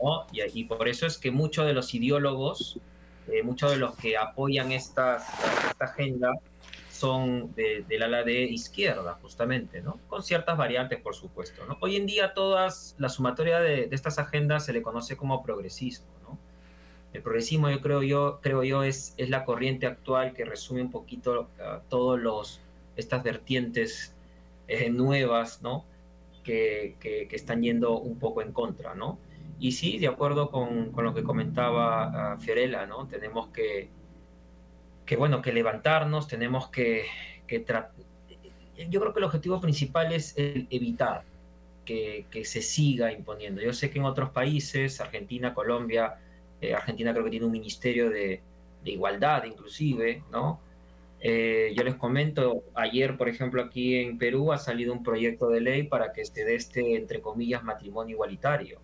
[0.02, 0.26] ¿no?
[0.32, 2.78] Y, por eso es que muchos de los ideólogos,
[3.28, 5.24] eh, muchos de los que apoyan esta
[5.78, 6.32] agenda,
[7.00, 9.98] son del ala de izquierda, justamente, ¿no?
[10.06, 11.78] Con ciertas variantes, por supuesto, ¿no?
[11.80, 16.38] Hoy en día todas, la sumatoria de, estas agendas se le conoce como progresismo, ¿no?
[17.14, 20.90] El progresismo, yo creo yo, creo yo es, es la corriente actual que resume un
[20.90, 22.60] poquito uh, todos los
[22.96, 24.14] estas vertientes
[24.68, 25.86] eh, nuevas, ¿no?
[26.44, 29.18] Que, que, están yendo un poco en contra, ¿no?
[29.58, 33.06] Y sí, de acuerdo con, con lo que comentaba uh, Fiorella, ¿no?
[33.06, 33.88] Tenemos que
[35.10, 37.02] que bueno, que levantarnos, tenemos que,
[37.48, 37.64] que
[38.88, 41.24] yo creo que el objetivo principal es evitar
[41.84, 43.60] que, se siga imponiendo.
[43.60, 46.14] Yo sé que en otros países, Argentina, Colombia,
[46.60, 48.40] eh, Argentina creo que tiene un ministerio de,
[48.84, 50.60] de igualdad inclusive, ¿no?
[51.18, 55.60] Eh, yo les comento, ayer, por ejemplo, aquí en Perú ha salido un proyecto de
[55.60, 58.78] ley para que se dé este, entre comillas, matrimonio igualitario.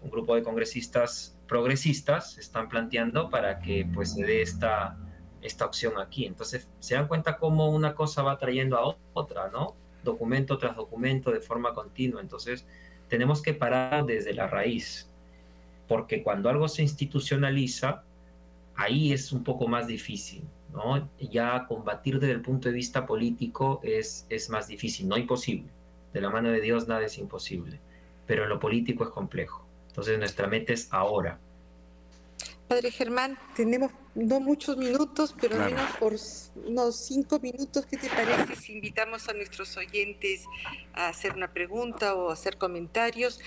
[0.00, 4.96] Un grupo de congresistas progresistas están planteando para que pues, se dé esta,
[5.42, 6.26] esta opción aquí.
[6.26, 9.74] Entonces, se dan cuenta cómo una cosa va trayendo a otra, ¿no?
[10.02, 12.20] Documento tras documento de forma continua.
[12.20, 12.66] Entonces,
[13.08, 15.08] tenemos que parar desde la raíz,
[15.86, 18.04] porque cuando algo se institucionaliza,
[18.74, 21.08] ahí es un poco más difícil, ¿no?
[21.18, 25.68] Ya combatir desde el punto de vista político es, es más difícil, no imposible.
[26.12, 27.80] De la mano de Dios nada es imposible,
[28.26, 29.66] pero en lo político es complejo.
[29.88, 31.40] Entonces, nuestra meta es ahora,
[32.68, 36.14] Padre Germán, tenemos no muchos minutos, pero al menos por
[36.66, 40.44] unos cinco minutos, ¿qué te parece si invitamos a nuestros oyentes
[40.92, 43.40] a hacer una pregunta o hacer comentarios?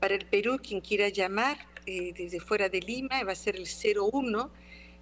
[0.00, 3.66] Para el Perú, quien quiera llamar eh, desde fuera de Lima, va a ser el
[3.66, 4.50] 01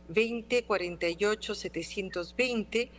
[0.08, 2.90] 20 48 720,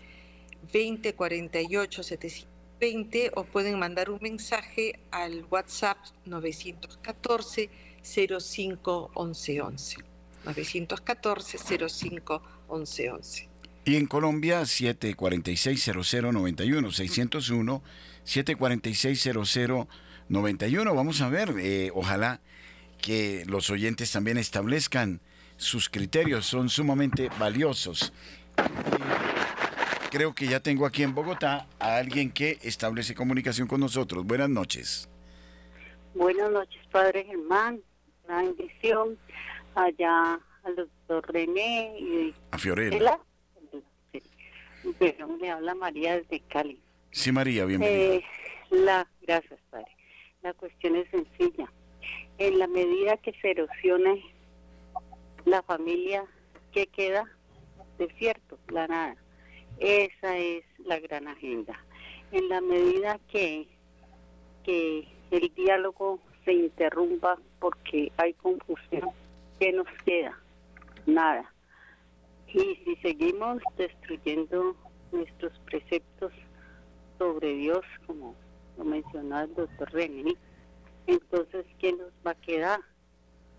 [0.72, 7.70] 20 48 720, o pueden mandar un mensaje al WhatsApp 914
[8.02, 10.11] 05 11
[10.46, 10.46] 11.
[10.46, 11.58] 914
[11.90, 13.50] 05 11
[13.86, 17.82] Y en Colombia, 746-0091, 601
[18.26, 20.96] 746-0091.
[20.96, 22.42] Vamos a ver, eh, ojalá
[23.02, 25.22] que los oyentes también establezcan
[25.58, 28.14] sus criterios, son sumamente valiosos.
[30.12, 34.26] creo que ya tengo aquí en Bogotá a alguien que establece comunicación con nosotros.
[34.26, 35.10] Buenas noches.
[36.14, 37.80] Buenas noches, Padre Germán.
[38.28, 39.18] Una bendición
[39.76, 43.20] allá al doctor René y a Fiorella.
[45.00, 46.80] Bueno, me habla María desde Cali.
[47.12, 48.16] Sí, María, bienvenida.
[48.16, 48.24] Eh,
[48.72, 49.92] la, gracias, padre.
[50.42, 51.72] La cuestión es sencilla.
[52.38, 54.24] En la medida que se erosione
[55.46, 56.26] la familia,
[56.72, 57.26] ¿qué queda?
[57.98, 59.16] Desierto, la nada.
[59.80, 61.80] Esa es la gran agenda.
[62.32, 63.68] En la medida que,
[64.64, 69.10] que el diálogo se interrumpa porque hay confusión,
[69.62, 70.36] ¿qué nos queda?
[71.06, 71.54] Nada.
[72.48, 74.76] Y si seguimos destruyendo
[75.12, 76.34] nuestros preceptos
[77.20, 78.34] sobre Dios, como
[78.80, 80.34] lo mencionó el doctor René,
[81.06, 82.80] entonces, ¿quién nos va a quedar?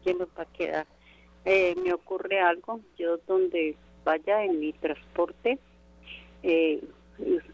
[0.03, 0.89] ¿Quién nos va a quedar?
[1.45, 5.61] Eh, me ocurre algo, yo donde vaya en mi transporte,
[6.43, 6.83] eh,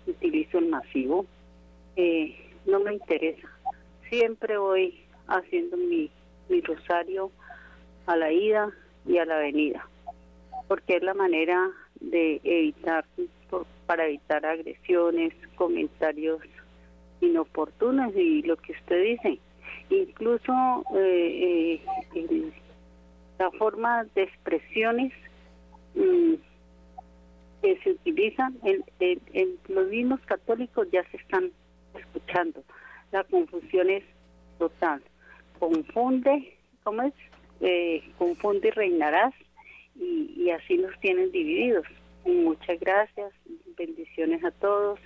[0.07, 1.27] utilizo el masivo,
[1.97, 2.35] eh,
[2.65, 3.47] no me interesa.
[4.09, 6.11] Siempre voy haciendo mi,
[6.49, 7.31] mi rosario
[8.09, 8.73] a la ida
[9.07, 9.87] y a la venida,
[10.67, 13.05] porque es la manera de evitar,
[13.87, 16.41] para evitar agresiones, comentarios
[17.21, 19.39] inoportunos y lo que usted dice.
[19.91, 21.83] Incluso eh,
[22.15, 22.53] eh,
[23.39, 25.13] la forma de expresiones
[25.95, 26.35] mm,
[27.61, 31.51] que se utilizan en, en, los mismos católicos ya se están
[31.95, 32.63] escuchando.
[33.13, 34.05] La confusión es
[34.59, 35.03] total.
[35.59, 37.15] Confunde, ¿cómo es?
[37.61, 39.35] Eh, confunde y reinarás
[39.97, 41.87] y, así nos tienen divididos.
[42.25, 43.33] Muchas gracias,
[43.77, 45.01] bendiciones a todos,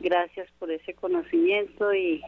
[0.00, 2.22] gracias por ese conocimiento y,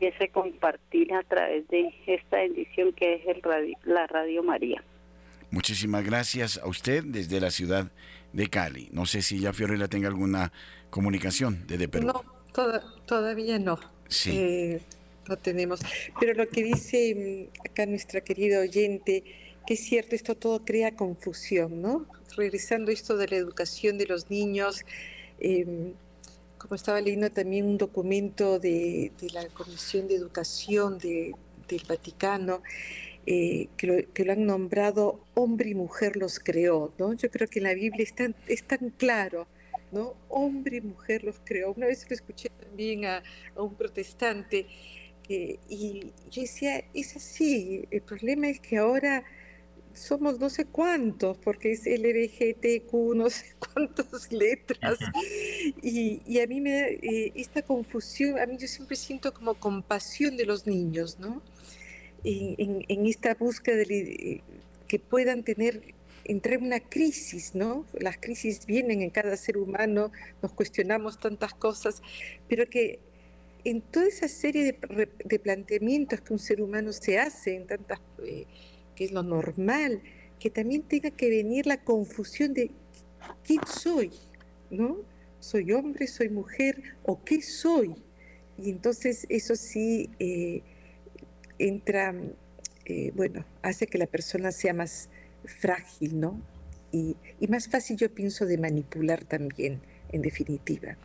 [0.00, 3.42] ese compartir a través de esta bendición que es el
[3.84, 4.82] la Radio María.
[5.50, 7.92] Muchísimas gracias a usted desde la ciudad
[8.32, 8.88] de Cali.
[8.92, 10.52] No sé si ya Fiorella tenga alguna
[10.88, 12.06] comunicación desde Perú.
[12.06, 12.24] No,
[13.06, 13.78] todavía no.
[14.08, 14.38] Sí.
[14.38, 14.80] Eh,
[15.28, 15.80] no tenemos.
[16.18, 19.24] Pero lo que dice mm, acá nuestra querida oyente,
[19.66, 22.06] que es cierto, esto todo crea confusión, ¿no?
[22.36, 24.84] Regresando esto de la educación de los niños,
[25.38, 25.92] em,
[26.58, 31.34] como estaba leyendo también un documento de, la Comisión de Educación del
[31.88, 32.62] Vaticano,
[33.26, 37.12] eh, que, lo, han nombrado hombre y mujer los creó, ¿no?
[37.14, 39.46] Yo creo que en la Biblia es tan, es tan claro,
[39.92, 40.14] ¿no?
[40.28, 41.72] Hombre y mujer los creó.
[41.72, 43.22] Una vez lo escuché también a,
[43.56, 44.66] a un protestante
[45.68, 49.24] y yo decía, es así, el problema es que ahora
[49.94, 54.98] somos no sé cuántos, porque es LBGTQ, no sé cuántas letras.
[55.82, 59.54] Y, y, a mí me da eh, esta confusión, a mí yo siempre siento como
[59.54, 61.42] compasión de los niños, ¿no?
[62.22, 64.42] En, en, esta búsqueda de eh,
[64.86, 67.86] que puedan tener, entrar en una crisis, ¿no?
[67.98, 70.12] Las crisis vienen en cada ser humano,
[70.42, 72.02] nos cuestionamos tantas cosas,
[72.46, 72.98] pero que
[73.64, 74.78] en toda esa serie
[75.24, 78.46] de, planteamientos que un ser humano se hace, en tantas, eh,
[78.94, 80.02] que es lo normal,
[80.38, 82.70] que también tenga que venir la confusión de
[83.44, 84.10] quién soy,
[84.70, 84.98] ¿no?
[85.38, 87.94] ¿Soy hombre, soy mujer o qué soy?
[88.58, 90.62] Y entonces eso sí eh,
[91.58, 92.14] entra,
[92.84, 95.08] eh, bueno, hace que la persona sea más
[95.44, 96.40] frágil, ¿no?
[96.92, 99.80] Y, y más fácil, yo pienso, de manipular también,
[100.12, 100.96] en definitiva.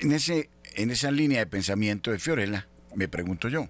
[0.00, 3.68] En ese en esa línea de pensamiento de Fiorella, me pregunto yo.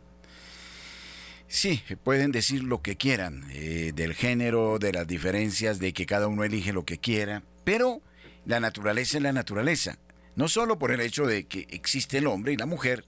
[1.46, 6.28] Sí, pueden decir lo que quieran, eh, del género, de las diferencias, de que cada
[6.28, 8.03] uno elige lo que quiera, pero
[8.44, 9.99] la naturaleza es la naturaleza.
[10.36, 13.05] No solo por el hecho de que existe el hombre y la mujer,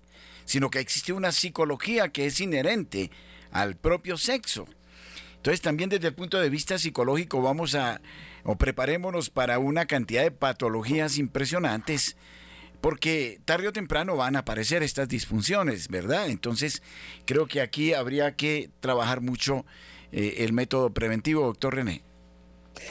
[0.47, 3.11] sino que existe una psicología que es inherente
[3.53, 4.66] al propio sexo.
[5.36, 8.01] Entonces también desde el punto de vista psicológico vamos a,
[8.43, 12.16] o preparémonos para una cantidad de patologías impresionantes
[12.81, 16.28] porque tarde o temprano van a aparecer estas disfunciones, ¿verdad?
[16.28, 16.83] Entonces,
[17.26, 19.64] creo que aquí habría que trabajar mucho
[20.12, 22.03] eh, el método preventivo, doctor René.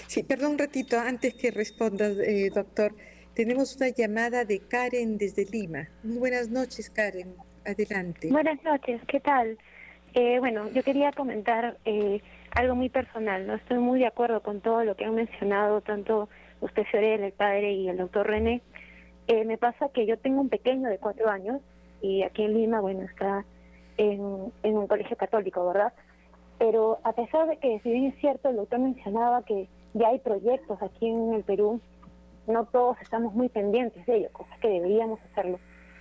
[0.07, 2.93] Sí, perdón un ratito, antes que responda, eh, doctor.
[3.33, 5.87] Tenemos una llamada de Karen desde Lima.
[6.03, 7.35] Muy buenas noches, Karen.
[7.65, 8.29] Adelante.
[8.29, 9.57] Buenas noches, ¿qué tal?
[10.13, 12.21] Eh, bueno, yo quería comentar eh,
[12.51, 13.45] algo muy personal.
[13.45, 16.29] No estoy muy de acuerdo con todo lo que han mencionado tanto
[16.61, 18.61] usted, Fiorel, el padre y el doctor René.
[19.29, 21.61] Eh, me pasa que yo tengo un pequeño de cuatro años
[22.01, 23.45] y aquí en Lima, bueno, está
[23.97, 25.93] en, un colegio católico, ¿verdad?
[26.57, 30.17] Pero a pesar de que, si bien es cierto, el doctor mencionaba que ya hay
[30.17, 31.79] proyectos aquí en el Perú
[32.47, 35.59] no todos estamos muy pendientes de ello, cosas que deberíamos hacerlo.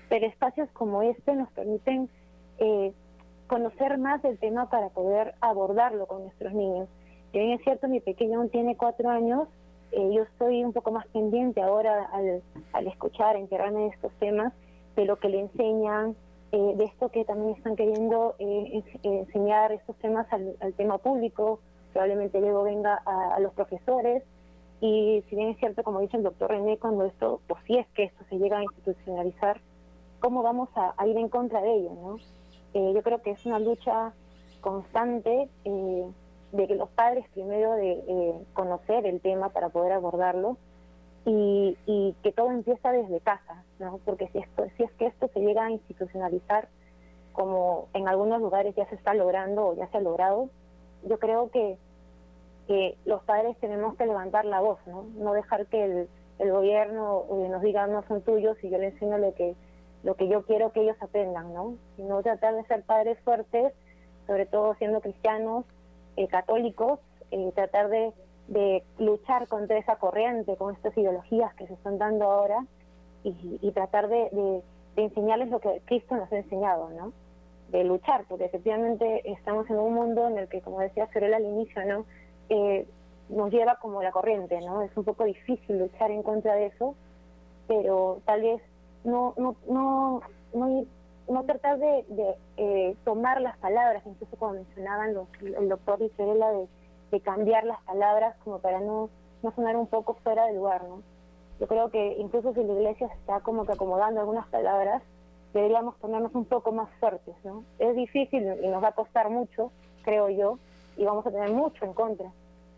[0.08, 2.08] Pero espacios como este nos permiten
[2.56, 2.94] eh,
[3.46, 6.88] conocer más del tema para poder abordarlo con nuestros niños.
[7.32, 9.48] Si bien es cierto, mi pequeño aún tiene cuatro años,
[9.92, 14.52] eh, yo estoy un poco más pendiente ahora al, al escuchar, enterarme de estos temas,
[14.96, 16.16] de lo que le enseñan,
[16.52, 21.60] eh, de esto que también están queriendo enseñar estos temas al, tema público,
[21.92, 24.22] probablemente luego venga a los profesores
[24.80, 27.86] y si bien es cierto, como dice el doctor René, cuando esto, pues si es
[27.88, 29.60] que esto se llega a institucionalizar,
[30.20, 31.90] ¿cómo vamos a, ir en contra de ello?
[31.94, 32.16] ¿no?
[32.74, 34.12] Eh, yo creo que es una lucha
[34.60, 36.06] constante eh,
[36.52, 40.56] de que los padres primero de eh, conocer el tema para poder abordarlo
[41.24, 41.76] y,
[42.22, 44.00] que todo empieza desde casa, ¿no?
[44.04, 46.68] porque si, esto, si es que esto se llega a institucionalizar,
[47.32, 50.48] como en algunos lugares ya se está logrando o ya se ha logrado,
[51.04, 51.76] yo creo que
[52.68, 55.06] que los padres tenemos que levantar la voz, ¿no?
[55.16, 58.92] No dejar que el, el gobierno eh, nos diga no son tuyos y yo les
[58.92, 59.56] enseño lo que
[60.04, 61.76] lo que yo quiero que ellos aprendan, ¿no?
[61.96, 63.72] Sino tratar de ser padres fuertes,
[64.26, 65.64] sobre todo siendo cristianos,
[66.26, 67.00] católicos,
[67.30, 68.12] eh, tratar de,
[68.98, 72.64] luchar contra esa corriente, con estas ideologías que se están dando ahora
[73.22, 74.62] y, tratar de, de,
[74.96, 77.12] de, enseñarles lo que Cristo nos ha enseñado, ¿no?
[77.70, 81.44] De luchar, porque efectivamente estamos en un mundo en el que, como decía Fiorella al
[81.44, 82.06] inicio, ¿no?
[82.48, 82.86] eh,
[83.28, 84.82] nos lleva como la corriente, ¿no?
[84.82, 86.94] Es un poco difícil luchar en contra de eso,
[87.66, 88.62] pero tal vez
[89.04, 90.22] no no no
[90.54, 90.84] no,
[91.28, 92.04] no tratar de,
[92.56, 96.68] eh, tomar las palabras, incluso como mencionaban los, el doctor de,
[97.22, 99.10] cambiar las palabras como para no,
[99.42, 101.02] no sonar un poco fuera de lugar, ¿no?
[101.60, 105.02] Yo creo que incluso si la iglesia está como que acomodando algunas palabras,
[105.52, 107.64] deberíamos ponernos un poco más fuertes, ¿no?
[107.78, 109.72] Es difícil y nos va a costar mucho,
[110.04, 110.58] creo yo,
[110.96, 112.30] y vamos a tener mucho en contra.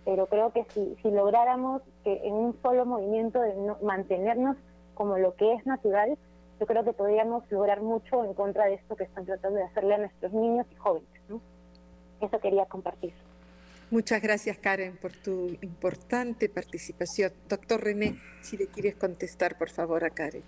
[0.04, 4.56] Pero creo que si, si lográramos que en un solo movimiento de mantenernos
[4.94, 6.16] como lo que es natural,
[6.60, 9.94] yo creo que podríamos lograr mucho en contra de esto que están tratando de hacerle
[9.94, 11.08] a nuestros niños y jóvenes.
[12.20, 13.14] Eso quería compartir.
[13.90, 17.32] Muchas gracias, Karen, por tu importante participación.
[17.48, 20.42] Doctor René, si le quieres contestar, por favor, a Karen.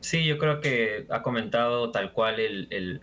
[0.00, 3.02] Sí, yo creo que ha comentado tal cual el, el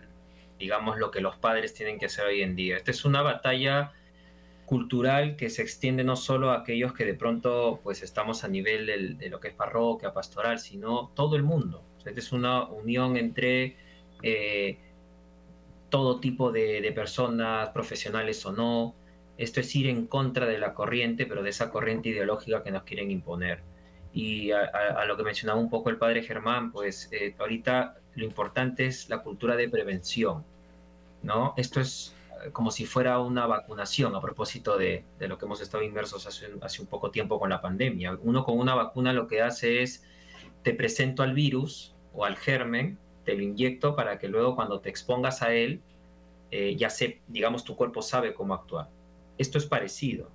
[0.58, 2.76] digamos, lo que los padres tienen que hacer hoy en día.
[2.76, 3.92] Esta es una batalla
[4.66, 8.86] cultural que se extiende no solo a aquellos que de pronto pues estamos a nivel
[8.86, 11.82] del, de lo que es parroquia, pastoral, sino todo el mundo.
[12.04, 13.76] Es una unión entre
[14.22, 14.78] eh,
[15.90, 18.94] todo tipo de, personas, profesionales o no.
[19.38, 22.84] Esto es ir en contra de la corriente, pero de esa corriente ideológica que nos
[22.84, 23.62] quieren imponer.
[24.14, 28.86] Y a lo que mencionaba un poco el padre Germán, pues eh, ahorita lo importante
[28.86, 30.44] es la cultura de prevención
[31.22, 31.54] ¿no?
[31.56, 35.60] Esto es eh, como si fuera una vacunación a propósito de, de lo que hemos
[35.60, 38.18] estado inmersos hace, hace, un poco tiempo con la pandemia.
[38.22, 40.04] Uno con una vacuna lo que hace es,
[40.62, 44.88] te presento al virus o al germen, te lo inyecto para que luego cuando te
[44.88, 45.80] expongas a él,
[46.50, 48.88] eh, ya sé, digamos, tu cuerpo sabe cómo actuar.
[49.38, 50.30] Esto es parecido.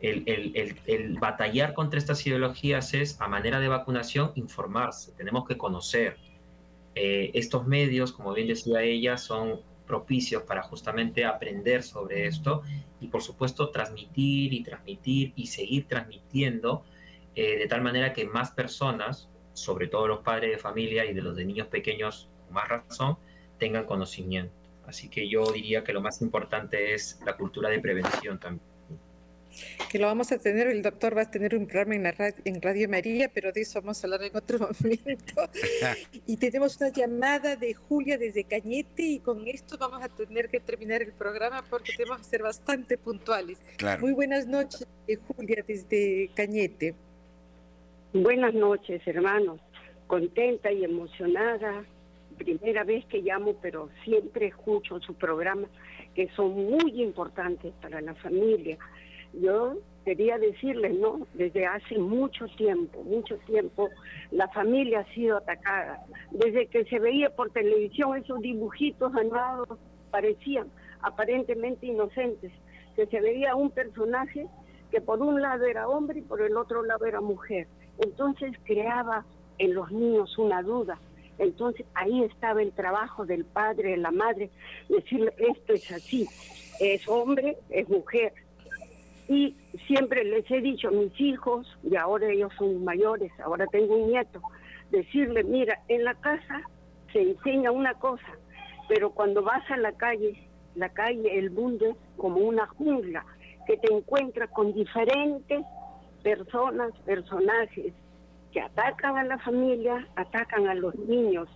[0.00, 5.12] El, batallar contra estas ideologías es, a manera de vacunación, informarse.
[5.12, 6.16] Tenemos que conocer.
[6.94, 12.62] Eh, estos medios, como bien decía ella, son propicios para justamente aprender sobre esto
[13.00, 16.84] y por supuesto transmitir y transmitir y seguir transmitiendo
[17.34, 19.29] eh, de tal manera que más personas,
[19.60, 23.16] sobre todo los padres de familia y de los de niños pequeños con más razón,
[23.58, 24.52] tengan conocimiento.
[24.86, 28.70] Así que yo diría que lo más importante es la cultura de prevención también
[29.90, 32.34] que lo vamos a tener, el doctor va a tener un programa en, la radio,
[32.44, 35.50] en Radio María, pero de eso vamos a hablar en otro momento.
[36.26, 40.60] y tenemos una llamada de Julia desde Cañete y con esto vamos a tener que
[40.60, 43.58] terminar el programa porque tenemos que ser bastante puntuales.
[43.76, 44.02] Claro.
[44.02, 44.86] Muy buenas noches,
[45.26, 46.94] Julia, desde Cañete.
[48.12, 49.60] Buenas noches, hermanos.
[50.06, 51.84] Contenta y emocionada.
[52.38, 55.68] Primera vez que llamo, pero siempre escucho su programa,
[56.14, 58.78] que son muy importantes para la familia
[59.32, 61.26] yo quería decirles, ¿no?
[61.34, 63.88] Desde hace mucho tiempo, mucho tiempo,
[64.30, 66.04] la familia ha sido atacada.
[66.30, 69.78] Desde que se veía por televisión esos dibujitos animados
[70.10, 70.68] parecían
[71.02, 72.52] aparentemente inocentes,
[72.96, 74.46] que se veía un personaje
[74.90, 77.68] que por un lado era hombre y por el otro lado era mujer.
[78.00, 79.24] Entonces creaba
[79.58, 80.98] en los niños una duda.
[81.38, 84.50] Entonces ahí estaba el trabajo del padre, de la madre,
[84.88, 86.26] decirle esto es así,
[86.80, 88.32] es hombre, es mujer.
[89.28, 93.96] Y siempre les he dicho a mis hijos, y ahora ellos son mayores, ahora tengo
[93.96, 94.42] un nieto,
[94.90, 96.62] decirle, mira, en la casa
[97.12, 98.26] se enseña una cosa,
[98.88, 103.24] pero cuando vas a la calle, la calle, el mundo es como una jungla,
[103.66, 105.64] que te encuentras con diferentes
[106.22, 107.92] personas, personajes,
[108.52, 111.48] que atacan a la familia, atacan a los niños.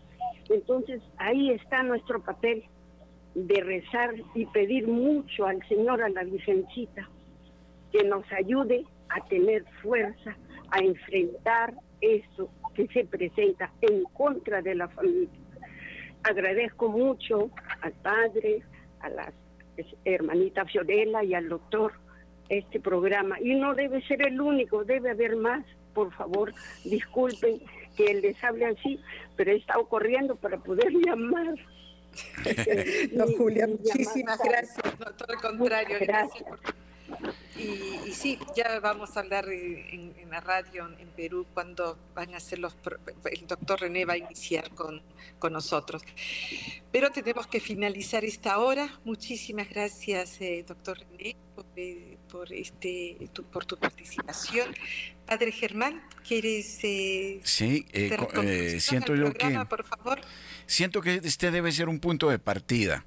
[0.49, 2.65] Entonces ahí está nuestro papel
[3.35, 7.09] de rezar y pedir mucho al Señor, a la Virgencita,
[7.93, 10.37] que nos ayude a tener fuerza,
[10.71, 15.41] a enfrentar eso que se presenta en contra de la familia.
[16.23, 17.51] Agradezco mucho
[17.81, 18.63] al padre,
[19.01, 19.33] a la
[20.05, 21.93] hermanita Fiorella y al doctor
[22.49, 23.41] este programa.
[23.41, 25.65] Y no debe ser el único, debe haber más.
[25.93, 26.53] Por favor,
[26.85, 27.61] disculpen
[27.97, 29.01] que les hable así,
[29.37, 31.55] pero he estado corriendo para poder llamar.
[33.13, 34.79] no, Julia, muchísimas gracias.
[34.99, 35.99] No, todo lo contrario.
[36.01, 36.45] Gracias.
[37.57, 42.59] Y, sí, ya vamos a hablar en, la radio en Perú cuando van a ser
[42.59, 42.77] los...
[43.31, 45.01] El doctor René va a iniciar con,
[45.39, 46.03] con nosotros.
[46.91, 48.89] Pero tenemos que finalizar esta hora.
[49.05, 51.37] Muchísimas gracias, eh, doctor René,
[51.77, 54.75] eh, por, este, tu, por tu participación.
[55.25, 56.81] Padre Germán, ¿quieres...
[56.83, 57.87] Eh, sí,
[58.81, 59.57] siento yo que...
[59.71, 60.21] Por favor.
[60.67, 63.07] Siento que este debe ser un punto de partida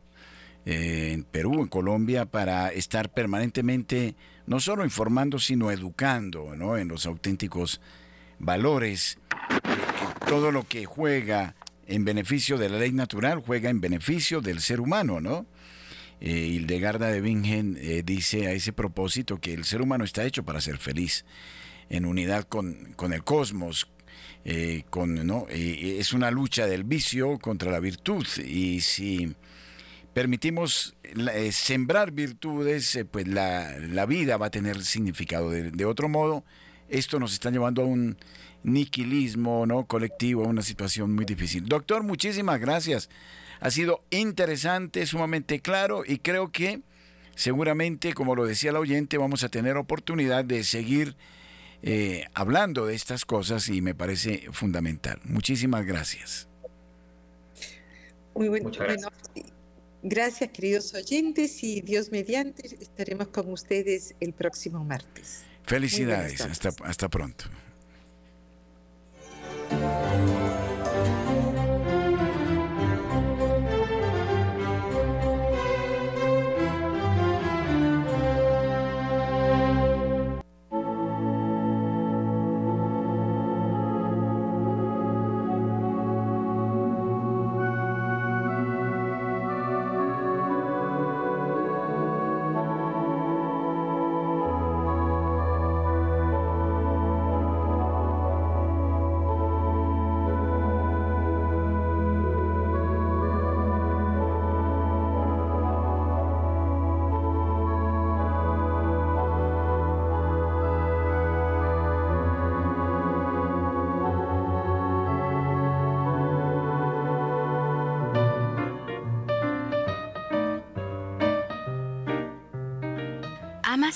[0.65, 4.15] eh, en Perú, en Colombia, para estar permanentemente
[4.45, 6.77] no solo informando, sino educando ¿no?
[6.77, 7.81] en los auténticos
[8.39, 9.19] valores.
[10.25, 11.53] todo lo que juega
[11.85, 15.45] en beneficio de la ley natural juega en beneficio del ser humano, ¿no?
[16.19, 20.43] Eh, Hildegarda de Bingen eh, dice a ese propósito que el ser humano está hecho
[20.43, 21.25] para ser feliz,
[21.89, 23.87] en unidad con, con el cosmos,
[24.45, 25.45] eh, con, ¿no?
[25.49, 29.35] es una lucha del vicio contra la virtud y si
[30.17, 35.51] permitimos eh, sembrar virtudes, eh, pues la, vida va a tener significado.
[35.51, 36.43] De, otro modo,
[36.89, 38.17] esto nos está llevando a un
[38.63, 39.85] niquilismo ¿no?
[39.85, 41.65] colectivo, a una situación muy difícil.
[41.65, 43.11] Doctor, muchísimas gracias.
[43.59, 46.81] Ha sido interesante, sumamente claro y creo que
[47.35, 51.15] seguramente, como lo decía el oyente, vamos a tener oportunidad de seguir
[51.83, 55.19] eh, hablando de estas cosas y me parece fundamental.
[55.23, 56.47] Muchísimas gracias.
[58.35, 58.71] Muy bueno.
[60.03, 65.43] Gracias, queridos oyentes, y Dios mediante estaremos con ustedes el próximo martes.
[65.63, 67.45] Felicidades, hasta, hasta pronto.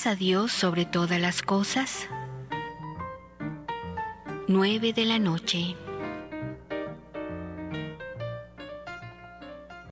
[0.05, 2.07] A Dios sobre todas las cosas?
[4.47, 5.75] 9 de la noche.